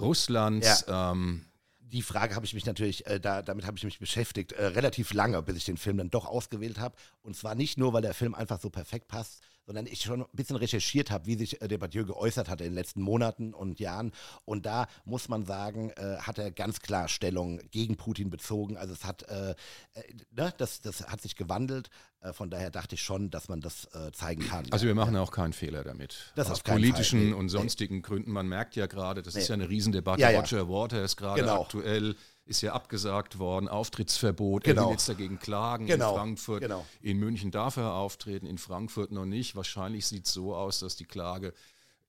Russlands. 0.01 0.85
Ja. 0.87 1.13
Ähm, 1.13 1.47
die 1.79 2.03
Frage 2.03 2.35
habe 2.35 2.45
ich 2.45 2.55
mich 2.55 2.67
natürlich, 2.67 3.07
äh, 3.07 3.21
da, 3.21 3.43
damit 3.43 3.65
habe 3.65 3.79
ich 3.79 3.85
mich 3.85 3.99
beschäftigt, 3.99 4.53
äh, 4.53 4.67
relativ 4.67 5.13
lange, 5.15 5.41
bis 5.43 5.57
ich 5.57 5.65
den 5.65 5.77
Film 5.77 5.99
dann 5.99 6.11
doch 6.11 6.27
ausgewählt 6.27 6.79
habe. 6.79 6.97
Und 7.23 7.37
zwar 7.37 7.55
nicht 7.55 7.79
nur, 7.79 7.93
weil 7.93 8.03
der 8.03 8.15
Film 8.15 8.35
einfach 8.35 8.61
so 8.61 8.71
perfekt 8.71 9.07
passt, 9.09 9.41
sondern 9.67 9.87
ich 9.87 10.03
schon 10.03 10.23
ein 10.23 10.29
bisschen 10.33 10.57
recherchiert 10.57 11.11
habe, 11.11 11.27
wie 11.27 11.37
sich 11.37 11.61
äh, 11.61 11.69
Depardieu 11.69 12.05
geäußert 12.05 12.49
hat 12.49 12.61
in 12.61 12.69
den 12.69 12.75
letzten 12.75 13.03
Monaten 13.03 13.53
und 13.53 13.81
Jahren. 13.81 14.13
Und 14.45 14.65
da 14.65 14.87
muss 15.05 15.29
man 15.29 15.45
sagen, 15.45 15.91
äh, 15.91 16.19
hat 16.19 16.39
er 16.39 16.51
ganz 16.53 16.81
klar 16.81 17.09
Stellung 17.09 17.61
gegen 17.71 17.97
Putin 17.97 18.31
bezogen. 18.31 18.77
Also 18.77 18.95
es 18.95 19.05
hat, 19.05 19.29
äh, 19.29 19.51
äh 19.51 19.55
ne, 20.31 20.55
das, 20.57 20.81
das 20.81 21.07
hat 21.09 21.21
sich 21.21 21.37
gewandelt. 21.37 21.91
Äh, 22.21 22.33
von 22.33 22.49
daher 22.49 22.71
dachte 22.71 22.95
ich 22.95 23.03
schon, 23.03 23.31
dass 23.31 23.49
man 23.49 23.61
das 23.61 23.87
äh, 23.95 24.13
zeigen 24.13 24.47
kann. 24.47 24.67
Also 24.71 24.87
wir 24.87 24.95
machen 24.95 25.15
ja. 25.15 25.21
auch 25.21 25.33
keinen 25.33 25.53
Fehler 25.53 25.83
damit. 25.83 26.33
Das 26.37 26.51
Aus 26.51 26.63
politischen 26.63 27.31
nee. 27.31 27.33
und 27.33 27.49
sonstigen 27.49 27.97
nee. 27.97 28.03
Gründen. 28.03 28.31
Man 28.31 28.49
merkt 28.49 28.77
ja 28.77 28.87
gerade, 28.87 29.23
das 29.23 29.35
nee. 29.35 29.41
ist 29.41 29.49
ja 29.49 29.55
eine 29.55 29.69
Riesendebatte. 29.69 30.23
Ja, 30.23 30.31
ja. 30.31 30.41
Roger 30.41 30.69
Waters 30.69 31.17
gerade 31.17 31.41
genau. 31.41 31.63
aktuell 31.63 32.15
ist 32.47 32.63
ja 32.63 32.73
abgesagt 32.73 33.39
worden, 33.39 33.69
Auftrittsverbot. 33.69 34.65
Genau. 34.65 34.83
Er 34.83 34.87
will 34.87 34.93
jetzt 34.93 35.09
dagegen 35.09 35.39
klagen 35.39 35.87
genau. 35.87 36.11
in 36.11 36.17
Frankfurt. 36.17 36.63
Genau. 36.63 36.87
In 37.03 37.19
München 37.19 37.51
darf 37.51 37.77
er 37.77 37.93
auftreten, 37.95 38.47
in 38.47 38.59
Frankfurt 38.59 39.11
noch 39.11 39.27
nicht. 39.27 39.57
Wahrscheinlich 39.57 40.07
sieht 40.07 40.27
es 40.27 40.33
so 40.33 40.55
aus, 40.55 40.79
dass 40.79 40.97
die 40.97 41.05
Klage 41.05 41.53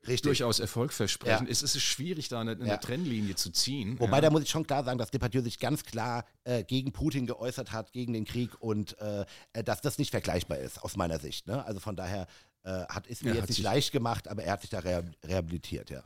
Richtig. 0.08 0.22
durchaus 0.22 0.60
erfolgversprechend 0.60 1.48
ja. 1.48 1.52
ist. 1.52 1.64
Es 1.64 1.76
ist 1.76 1.84
schwierig, 1.84 2.30
da 2.30 2.40
eine, 2.40 2.52
eine 2.52 2.68
ja. 2.68 2.78
Trennlinie 2.78 3.36
zu 3.36 3.52
ziehen. 3.52 4.00
Wobei, 4.00 4.18
ja. 4.18 4.22
da 4.22 4.30
muss 4.30 4.44
ich 4.44 4.50
schon 4.50 4.66
klar 4.66 4.84
sagen, 4.84 5.00
dass 5.00 5.12
Depardieu 5.12 5.42
sich 5.42 5.60
ganz 5.60 5.84
klar 5.84 6.24
äh, 6.44 6.64
gegen 6.64 6.92
Putin 6.92 7.26
geäußert 7.26 7.72
hat, 7.72 7.92
gegen 7.92 8.14
den 8.14 8.26
Krieg 8.26 8.52
und 8.60 8.98
äh, 9.00 9.26
dass 9.66 9.82
das 9.82 9.98
nicht 9.98 10.12
vergleichbar 10.12 10.60
ist, 10.60 10.84
aus 10.84 10.96
meiner 10.96 11.20
Sicht. 11.20 11.48
Ne? 11.48 11.66
Also 11.66 11.80
von 11.80 11.96
daher 11.96 12.28
äh, 12.64 12.86
hat 12.88 13.08
es 13.08 13.24
mir 13.24 13.34
jetzt 13.34 13.50
nicht 13.50 13.62
leicht 13.62 13.92
gemacht, 13.92 14.28
aber 14.28 14.44
er 14.44 14.54
hat 14.54 14.62
sich 14.62 14.70
da 14.70 14.80
rehabilitiert. 14.80 15.90
Ja, 15.90 16.04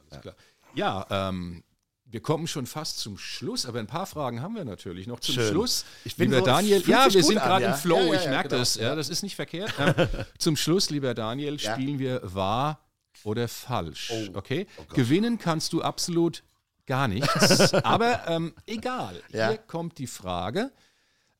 ja 0.74 1.06
ähm, 1.10 1.64
wir 2.12 2.22
kommen 2.22 2.46
schon 2.46 2.66
fast 2.66 3.00
zum 3.00 3.18
Schluss, 3.18 3.66
aber 3.66 3.80
ein 3.80 3.88
paar 3.88 4.06
Fragen 4.06 4.42
haben 4.42 4.54
wir 4.56 4.66
natürlich 4.66 5.08
noch 5.08 5.22
zum 5.22 5.36
Schön. 5.36 5.50
Schluss. 5.50 5.86
Ich 6.04 6.18
bin 6.18 6.30
lieber 6.30 6.42
so, 6.42 6.46
Daniel, 6.46 6.84
ja, 6.86 7.08
wir 7.12 7.24
sind 7.24 7.38
gerade 7.38 7.64
ja? 7.64 7.72
im 7.72 7.78
Flow, 7.78 8.00
ja, 8.00 8.14
ja, 8.14 8.20
ich 8.20 8.28
merke 8.28 8.50
genau. 8.50 8.60
das, 8.60 8.76
ja, 8.76 8.94
das 8.96 9.08
ist 9.08 9.24
nicht 9.24 9.38
verkehrt. 9.38 9.74
zum 10.38 10.58
Schluss, 10.58 10.90
lieber 10.90 11.14
Daniel, 11.14 11.58
spielen 11.58 12.00
wir 12.00 12.20
wahr 12.24 12.82
oder 13.24 13.48
falsch. 13.48 14.12
Oh. 14.14 14.28
Okay? 14.34 14.68
Oh 14.78 14.84
Gewinnen 14.94 15.38
kannst 15.38 15.72
du 15.72 15.82
absolut 15.82 16.44
gar 16.86 17.08
nichts, 17.08 17.74
aber 17.74 18.28
ähm, 18.28 18.54
egal. 18.66 19.24
Hier 19.30 19.58
kommt 19.58 19.98
die 19.98 20.08
Frage: 20.08 20.74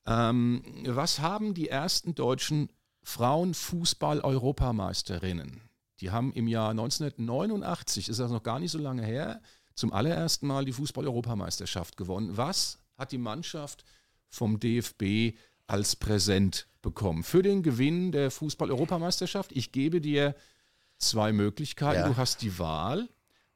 ähm, 0.06 0.64
Was 0.86 1.20
haben 1.20 1.52
die 1.52 1.68
ersten 1.68 2.14
deutschen 2.14 2.70
Frauenfußball-Europameisterinnen? 3.02 5.60
Die 6.00 6.10
haben 6.10 6.32
im 6.32 6.48
Jahr 6.48 6.70
1989, 6.70 8.08
ist 8.08 8.20
das 8.20 8.30
noch 8.30 8.42
gar 8.42 8.58
nicht 8.58 8.72
so 8.72 8.78
lange 8.78 9.04
her, 9.04 9.42
zum 9.74 9.92
allerersten 9.92 10.46
Mal 10.46 10.64
die 10.64 10.72
Fußball-Europameisterschaft 10.72 11.96
gewonnen. 11.96 12.36
Was 12.36 12.78
hat 12.96 13.12
die 13.12 13.18
Mannschaft 13.18 13.84
vom 14.28 14.58
DFB 14.58 15.36
als 15.66 15.96
Präsent 15.96 16.66
bekommen 16.82 17.22
für 17.22 17.42
den 17.42 17.62
Gewinn 17.62 18.12
der 18.12 18.30
Fußball-Europameisterschaft? 18.30 19.52
Ich 19.52 19.72
gebe 19.72 20.00
dir 20.00 20.34
zwei 20.98 21.32
Möglichkeiten. 21.32 22.00
Ja. 22.00 22.08
Du 22.08 22.16
hast 22.16 22.42
die 22.42 22.58
Wahl. 22.58 23.08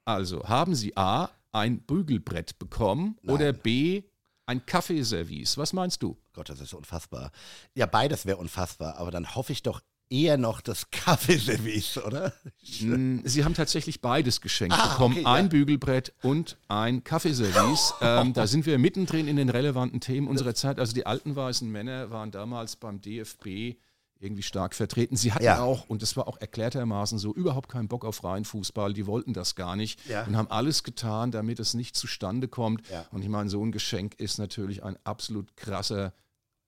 Also 0.05 0.44
haben 0.48 0.74
sie 0.74 0.96
A, 0.96 1.31
ein 1.52 1.81
Bügelbrett 1.81 2.59
bekommen 2.59 3.18
Nein. 3.22 3.35
oder 3.35 3.52
B, 3.52 4.05
ein 4.46 4.64
Kaffeeservice. 4.64 5.59
Was 5.59 5.72
meinst 5.72 6.02
du? 6.02 6.16
Gott, 6.33 6.48
das 6.48 6.61
ist 6.61 6.74
unfassbar. 6.74 7.33
Ja, 7.74 7.87
beides 7.87 8.26
wäre 8.26 8.37
unfassbar, 8.37 8.96
aber 8.96 9.11
dann 9.11 9.35
hoffe 9.35 9.52
ich 9.52 9.62
doch 9.62 9.81
eher 10.10 10.38
noch 10.38 10.60
das 10.60 10.90
Kaffeeservice, 10.90 11.98
oder? 11.98 12.32
Mm, 12.80 13.18
sie 13.24 13.44
haben 13.44 13.54
tatsächlich 13.54 14.00
beides 14.00 14.40
geschenkt 14.40 14.76
ah, 14.78 14.88
bekommen. 14.88 15.16
Okay, 15.16 15.26
ein 15.26 15.44
ja. 15.46 15.48
Bügelbrett 15.48 16.12
und 16.22 16.56
ein 16.68 17.04
Kaffeeservice. 17.04 17.94
ähm, 18.00 18.32
da 18.32 18.46
sind 18.46 18.66
wir 18.66 18.78
mittendrin 18.78 19.28
in 19.28 19.36
den 19.36 19.48
relevanten 19.48 20.00
Themen 20.00 20.28
unserer 20.28 20.54
Zeit. 20.54 20.78
Also 20.78 20.94
die 20.94 21.06
alten 21.06 21.36
weißen 21.36 21.70
Männer 21.70 22.10
waren 22.10 22.30
damals 22.30 22.76
beim 22.76 23.00
DFB 23.00 23.76
irgendwie 24.18 24.42
stark 24.42 24.74
vertreten. 24.74 25.16
Sie 25.16 25.32
hatten 25.32 25.44
ja. 25.44 25.60
auch, 25.60 25.88
und 25.88 26.02
das 26.02 26.16
war 26.16 26.26
auch 26.26 26.40
erklärtermaßen 26.40 27.18
so, 27.18 27.34
überhaupt 27.34 27.68
keinen 27.68 27.88
Bock 27.88 28.04
auf 28.04 28.24
reinen 28.24 28.44
Fußball. 28.44 28.92
Die 28.92 29.06
wollten 29.06 29.34
das 29.34 29.54
gar 29.56 29.76
nicht 29.76 30.06
ja. 30.08 30.24
und 30.24 30.36
haben 30.36 30.50
alles 30.50 30.84
getan, 30.84 31.30
damit 31.30 31.60
es 31.60 31.74
nicht 31.74 31.96
zustande 31.96 32.48
kommt. 32.48 32.82
Und 33.10 33.22
ich 33.22 33.28
meine, 33.28 33.50
so 33.50 33.64
ein 33.64 33.72
Geschenk 33.72 34.14
ist 34.14 34.38
natürlich 34.38 34.82
ein 34.82 34.96
absolut 35.04 35.56
krasser 35.56 36.14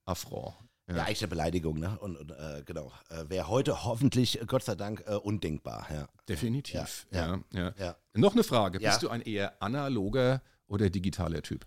Affront. 0.05 0.55
Ja, 0.89 0.97
ja 0.97 1.03
eigentlich 1.03 1.21
eine 1.21 1.27
Beleidigung, 1.27 1.79
ne? 1.79 1.97
Und, 1.99 2.17
und 2.17 2.31
äh, 2.31 2.63
genau. 2.65 2.91
Äh, 3.09 3.29
Wäre 3.29 3.47
heute 3.47 3.83
hoffentlich, 3.85 4.39
Gott 4.47 4.63
sei 4.63 4.75
Dank, 4.75 5.03
äh, 5.07 5.13
undenkbar. 5.15 5.87
Ja. 5.91 6.07
Definitiv. 6.27 7.07
Ja, 7.11 7.39
ja, 7.51 7.73
ja. 7.77 7.95
Noch 8.13 8.33
eine 8.33 8.43
Frage. 8.43 8.79
Bist 8.79 9.03
du 9.03 9.09
ein 9.09 9.21
eher 9.21 9.61
analoger 9.61 10.41
oder 10.67 10.89
digitaler 10.89 11.41
Typ? 11.41 11.65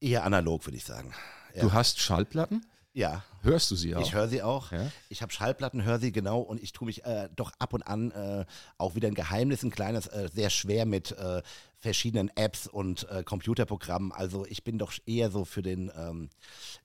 Eher 0.00 0.24
analog, 0.24 0.66
würde 0.66 0.76
ich 0.76 0.84
sagen. 0.84 1.12
Du 1.60 1.72
hast 1.72 2.00
Schallplatten? 2.00 2.64
Ja. 2.92 3.22
Hörst 3.42 3.70
du 3.70 3.76
sie 3.76 3.94
auch? 3.94 4.02
Ich 4.02 4.14
höre 4.14 4.28
sie 4.28 4.42
auch. 4.42 4.72
Ja? 4.72 4.90
Ich 5.08 5.22
habe 5.22 5.32
Schallplatten, 5.32 5.84
höre 5.84 5.98
sie 5.98 6.12
genau 6.12 6.40
und 6.40 6.60
ich 6.62 6.72
tue 6.72 6.86
mich 6.86 7.04
äh, 7.04 7.28
doch 7.34 7.52
ab 7.58 7.72
und 7.72 7.82
an 7.82 8.10
äh, 8.10 8.44
auch 8.78 8.94
wieder 8.94 9.08
ein 9.08 9.14
Geheimnis, 9.14 9.62
ein 9.62 9.70
kleines, 9.70 10.08
äh, 10.08 10.28
sehr 10.32 10.50
schwer 10.50 10.86
mit 10.86 11.12
äh, 11.12 11.42
verschiedenen 11.78 12.30
Apps 12.36 12.66
und 12.66 13.08
äh, 13.08 13.22
Computerprogrammen. 13.22 14.12
Also 14.12 14.44
ich 14.46 14.64
bin 14.64 14.78
doch 14.78 14.92
eher 15.06 15.30
so 15.30 15.44
für 15.44 15.62
den, 15.62 15.90
ähm, 15.96 16.30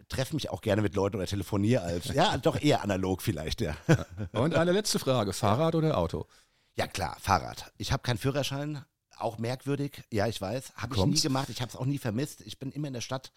treffe 0.07 0.35
mich 0.35 0.49
auch 0.49 0.61
gerne 0.61 0.81
mit 0.81 0.95
Leuten 0.95 1.17
oder 1.17 1.27
telefoniere 1.27 1.81
als, 1.81 2.13
ja, 2.13 2.37
doch 2.41 2.61
eher 2.61 2.83
analog 2.83 3.21
vielleicht, 3.21 3.61
ja. 3.61 3.75
Und 4.31 4.55
eine 4.55 4.71
letzte 4.71 4.99
Frage, 4.99 5.33
Fahrrad 5.33 5.75
oder 5.75 5.97
Auto? 5.97 6.27
Ja 6.75 6.87
klar, 6.87 7.17
Fahrrad. 7.19 7.71
Ich 7.77 7.91
habe 7.91 8.03
keinen 8.03 8.17
Führerschein, 8.17 8.85
auch 9.17 9.37
merkwürdig, 9.37 10.03
ja, 10.11 10.27
ich 10.27 10.39
weiß. 10.41 10.73
Habe 10.75 10.95
ich 10.95 11.05
nie 11.05 11.19
gemacht, 11.19 11.49
ich 11.49 11.61
habe 11.61 11.69
es 11.69 11.75
auch 11.75 11.85
nie 11.85 11.97
vermisst. 11.97 12.41
Ich 12.41 12.59
bin 12.59 12.71
immer 12.71 12.87
in 12.87 12.93
der 12.93 13.01
Stadt 13.01 13.31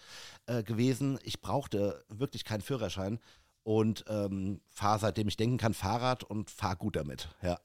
äh, 0.47 0.63
gewesen. 0.63 1.19
Ich 1.23 1.41
brauchte 1.41 2.05
wirklich 2.09 2.45
keinen 2.45 2.63
Führerschein 2.63 3.19
und 3.63 4.05
ähm, 4.09 4.61
fahre 4.71 4.99
seitdem 4.99 5.29
ich 5.29 5.37
denken 5.37 5.59
kann 5.59 5.75
Fahrrad 5.75 6.25
und 6.25 6.51
fahre 6.51 6.77
gut 6.77 6.97
damit. 6.97 7.29
Ja. 7.43 7.59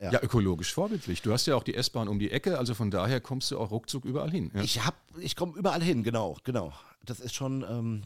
Ja. 0.00 0.12
ja. 0.12 0.22
ökologisch 0.22 0.72
vorbildlich. 0.72 1.22
Du 1.22 1.32
hast 1.32 1.46
ja 1.46 1.56
auch 1.56 1.64
die 1.64 1.74
S-Bahn 1.74 2.08
um 2.08 2.18
die 2.18 2.30
Ecke, 2.30 2.58
also 2.58 2.74
von 2.74 2.90
daher 2.90 3.20
kommst 3.20 3.50
du 3.50 3.58
auch 3.58 3.72
ruckzuck 3.72 4.04
überall 4.04 4.30
hin. 4.30 4.52
Ja? 4.54 4.62
Ich, 4.62 4.80
ich 5.18 5.34
komme 5.34 5.58
überall 5.58 5.82
hin, 5.82 6.04
genau, 6.04 6.36
genau. 6.44 6.72
Das 7.04 7.18
ist 7.18 7.34
schon, 7.34 7.64
ähm, 7.68 8.02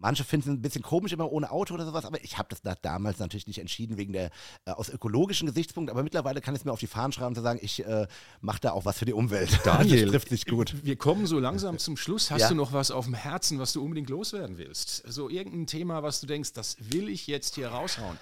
Manche 0.00 0.24
finden 0.24 0.50
es 0.50 0.56
ein 0.56 0.62
bisschen 0.62 0.82
komisch 0.82 1.12
immer 1.12 1.30
ohne 1.30 1.50
Auto 1.50 1.74
oder 1.74 1.84
sowas, 1.84 2.04
aber 2.04 2.22
ich 2.22 2.38
habe 2.38 2.48
das 2.50 2.62
da 2.62 2.74
damals 2.74 3.18
natürlich 3.18 3.46
nicht 3.46 3.58
entschieden 3.58 3.96
wegen 3.96 4.12
der 4.12 4.30
äh, 4.64 4.70
aus 4.70 4.88
ökologischen 4.88 5.46
Gesichtspunkten, 5.46 5.90
aber 5.92 6.04
mittlerweile 6.04 6.40
kann 6.40 6.54
ich 6.54 6.60
es 6.60 6.64
mir 6.64 6.72
auf 6.72 6.78
die 6.78 6.86
Fahnen 6.86 7.12
schreiben 7.12 7.34
zu 7.34 7.42
sagen, 7.42 7.58
ich 7.62 7.84
äh, 7.84 8.06
mache 8.40 8.60
da 8.60 8.72
auch 8.72 8.84
was 8.84 8.98
für 8.98 9.04
die 9.04 9.12
Umwelt. 9.12 9.60
Daniel, 9.64 10.02
das 10.02 10.10
trifft 10.10 10.28
sich 10.28 10.46
gut. 10.46 10.74
Wir 10.84 10.96
kommen 10.96 11.26
so 11.26 11.38
langsam 11.38 11.78
zum 11.78 11.96
Schluss. 11.96 12.30
Hast 12.30 12.42
ja. 12.42 12.48
du 12.48 12.54
noch 12.54 12.72
was 12.72 12.90
auf 12.90 13.06
dem 13.06 13.14
Herzen, 13.14 13.58
was 13.58 13.72
du 13.72 13.82
unbedingt 13.82 14.08
loswerden 14.08 14.56
willst? 14.58 15.02
So 15.06 15.28
irgendein 15.28 15.66
Thema, 15.66 16.02
was 16.02 16.20
du 16.20 16.26
denkst, 16.26 16.52
das 16.52 16.76
will 16.78 17.08
ich 17.08 17.26
jetzt 17.26 17.56
hier 17.56 17.68
raushauen? 17.68 18.18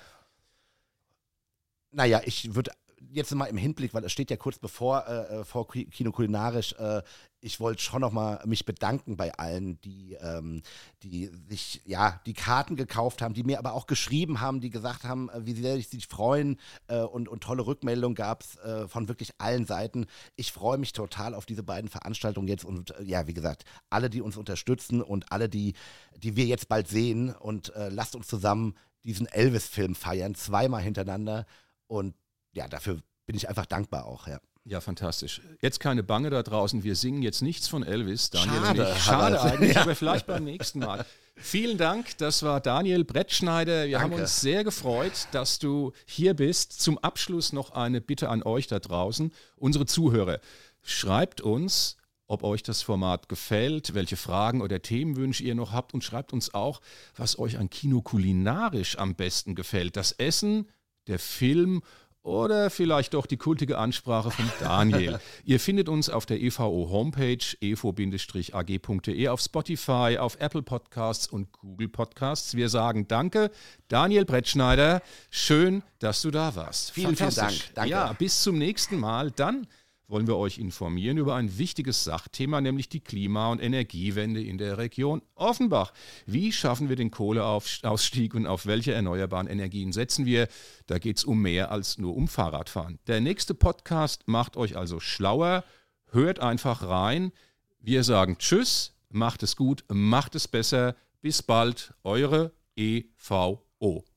Naja, 1.92 2.20
ich 2.24 2.54
würde 2.54 2.72
jetzt 3.16 3.34
mal 3.34 3.46
im 3.46 3.56
Hinblick, 3.56 3.94
weil 3.94 4.04
es 4.04 4.12
steht 4.12 4.30
ja 4.30 4.36
kurz 4.36 4.58
bevor 4.58 5.06
äh, 5.06 5.40
äh 5.40 5.44
vor 5.44 5.66
Kino 5.68 6.12
kulinarisch, 6.12 6.74
äh, 6.74 7.02
ich 7.46 7.60
wollte 7.60 7.82
schon 7.82 8.00
nochmal 8.00 8.42
mich 8.44 8.64
bedanken 8.64 9.16
bei 9.16 9.32
allen, 9.34 9.80
die, 9.82 10.14
ähm, 10.20 10.62
die 11.02 11.30
sich, 11.48 11.80
ja, 11.84 12.20
die 12.26 12.32
Karten 12.32 12.76
gekauft 12.76 13.22
haben, 13.22 13.34
die 13.34 13.44
mir 13.44 13.58
aber 13.58 13.74
auch 13.74 13.86
geschrieben 13.86 14.40
haben, 14.40 14.60
die 14.60 14.70
gesagt 14.70 15.04
haben, 15.04 15.28
äh, 15.30 15.46
wie 15.46 15.52
sehr 15.52 15.76
ich 15.76 15.88
sich 15.88 16.08
freuen 16.08 16.58
äh, 16.88 17.00
und, 17.00 17.28
und 17.28 17.42
tolle 17.42 17.66
Rückmeldungen 17.66 18.16
gab 18.16 18.42
es 18.42 18.56
äh, 18.56 18.88
von 18.88 19.08
wirklich 19.08 19.30
allen 19.38 19.64
Seiten. 19.64 20.06
Ich 20.34 20.52
freue 20.52 20.78
mich 20.78 20.92
total 20.92 21.34
auf 21.34 21.46
diese 21.46 21.62
beiden 21.62 21.88
Veranstaltungen 21.88 22.48
jetzt 22.48 22.64
und 22.64 22.94
ja, 23.04 23.26
wie 23.26 23.34
gesagt, 23.34 23.64
alle, 23.90 24.10
die 24.10 24.22
uns 24.22 24.36
unterstützen 24.36 25.00
und 25.00 25.30
alle, 25.30 25.48
die, 25.48 25.74
die 26.16 26.36
wir 26.36 26.46
jetzt 26.46 26.68
bald 26.68 26.88
sehen 26.88 27.32
und 27.34 27.72
lasst 27.76 28.16
uns 28.16 28.26
zusammen 28.26 28.74
diesen 29.04 29.26
Elvis-Film 29.26 29.94
feiern, 29.94 30.34
zweimal 30.34 30.82
hintereinander 30.82 31.46
und 31.86 32.14
ja, 32.56 32.66
dafür 32.68 32.98
bin 33.26 33.36
ich 33.36 33.48
einfach 33.48 33.66
dankbar 33.66 34.06
auch, 34.06 34.26
ja. 34.26 34.40
Ja, 34.64 34.80
fantastisch. 34.80 35.40
Jetzt 35.60 35.78
keine 35.78 36.02
Bange 36.02 36.28
da 36.28 36.42
draußen. 36.42 36.82
Wir 36.82 36.96
singen 36.96 37.22
jetzt 37.22 37.40
nichts 37.40 37.68
von 37.68 37.84
Elvis. 37.84 38.30
Daniel 38.30 38.62
Schade, 38.64 38.96
Schade 38.96 39.40
eigentlich, 39.40 39.74
ja. 39.76 39.82
aber 39.82 39.94
vielleicht 39.94 40.26
beim 40.26 40.42
nächsten 40.42 40.80
Mal. 40.80 41.06
Vielen 41.36 41.78
Dank. 41.78 42.18
Das 42.18 42.42
war 42.42 42.60
Daniel 42.60 43.04
Brettschneider. 43.04 43.86
Wir 43.86 43.98
Danke. 43.98 44.14
haben 44.14 44.20
uns 44.20 44.40
sehr 44.40 44.64
gefreut, 44.64 45.28
dass 45.30 45.60
du 45.60 45.92
hier 46.04 46.34
bist. 46.34 46.80
Zum 46.80 46.98
Abschluss 46.98 47.52
noch 47.52 47.70
eine 47.70 48.00
Bitte 48.00 48.28
an 48.28 48.42
euch 48.42 48.66
da 48.66 48.80
draußen, 48.80 49.30
unsere 49.54 49.86
Zuhörer. 49.86 50.40
Schreibt 50.82 51.40
uns, 51.40 51.96
ob 52.26 52.42
euch 52.42 52.64
das 52.64 52.82
Format 52.82 53.28
gefällt, 53.28 53.94
welche 53.94 54.16
Fragen 54.16 54.62
oder 54.62 54.82
Themenwünsche 54.82 55.44
ihr 55.44 55.54
noch 55.54 55.70
habt 55.70 55.94
und 55.94 56.02
schreibt 56.02 56.32
uns 56.32 56.54
auch, 56.54 56.80
was 57.14 57.38
euch 57.38 57.58
an 57.58 57.70
Kino 57.70 58.02
kulinarisch 58.02 58.98
am 58.98 59.14
besten 59.14 59.54
gefällt. 59.54 59.96
Das 59.96 60.10
Essen, 60.10 60.66
der 61.06 61.20
Film 61.20 61.82
oder 62.26 62.70
vielleicht 62.70 63.14
doch 63.14 63.24
die 63.26 63.36
kultige 63.36 63.78
Ansprache 63.78 64.32
von 64.32 64.50
Daniel. 64.58 65.20
Ihr 65.44 65.60
findet 65.60 65.88
uns 65.88 66.10
auf 66.10 66.26
der 66.26 66.42
EVO 66.42 66.88
Homepage 66.90 67.38
evo-ag.de, 67.60 69.28
auf 69.28 69.40
Spotify, 69.40 70.16
auf 70.18 70.36
Apple 70.40 70.62
Podcasts 70.62 71.28
und 71.28 71.52
Google 71.52 71.88
Podcasts. 71.88 72.56
Wir 72.56 72.68
sagen 72.68 73.06
Danke, 73.06 73.52
Daniel 73.86 74.24
Brettschneider. 74.24 75.02
Schön, 75.30 75.84
dass 76.00 76.20
du 76.22 76.32
da 76.32 76.56
warst. 76.56 76.90
Vielen, 76.90 77.14
vielen 77.14 77.34
Dank. 77.34 77.54
Danke. 77.74 77.90
Ja, 77.90 78.12
bis 78.12 78.42
zum 78.42 78.58
nächsten 78.58 78.98
Mal. 78.98 79.30
Dann 79.30 79.68
wollen 80.08 80.26
wir 80.26 80.36
euch 80.36 80.58
informieren 80.58 81.18
über 81.18 81.34
ein 81.34 81.58
wichtiges 81.58 82.04
Sachthema, 82.04 82.60
nämlich 82.60 82.88
die 82.88 83.00
Klima- 83.00 83.50
und 83.50 83.60
Energiewende 83.60 84.42
in 84.42 84.58
der 84.58 84.78
Region 84.78 85.22
Offenbach. 85.34 85.92
Wie 86.26 86.52
schaffen 86.52 86.88
wir 86.88 86.96
den 86.96 87.10
Kohleausstieg 87.10 88.34
und 88.34 88.46
auf 88.46 88.66
welche 88.66 88.92
erneuerbaren 88.92 89.46
Energien 89.46 89.92
setzen 89.92 90.26
wir? 90.26 90.48
Da 90.86 90.98
geht 90.98 91.18
es 91.18 91.24
um 91.24 91.42
mehr 91.42 91.70
als 91.70 91.98
nur 91.98 92.16
um 92.16 92.28
Fahrradfahren. 92.28 92.98
Der 93.06 93.20
nächste 93.20 93.54
Podcast 93.54 94.22
macht 94.26 94.56
euch 94.56 94.76
also 94.76 95.00
schlauer. 95.00 95.64
Hört 96.10 96.40
einfach 96.40 96.82
rein. 96.82 97.32
Wir 97.80 98.04
sagen 98.04 98.38
Tschüss, 98.38 98.94
macht 99.10 99.42
es 99.42 99.56
gut, 99.56 99.84
macht 99.88 100.34
es 100.34 100.48
besser. 100.48 100.94
Bis 101.20 101.42
bald, 101.42 101.94
eure 102.04 102.52
EVO. 102.76 104.15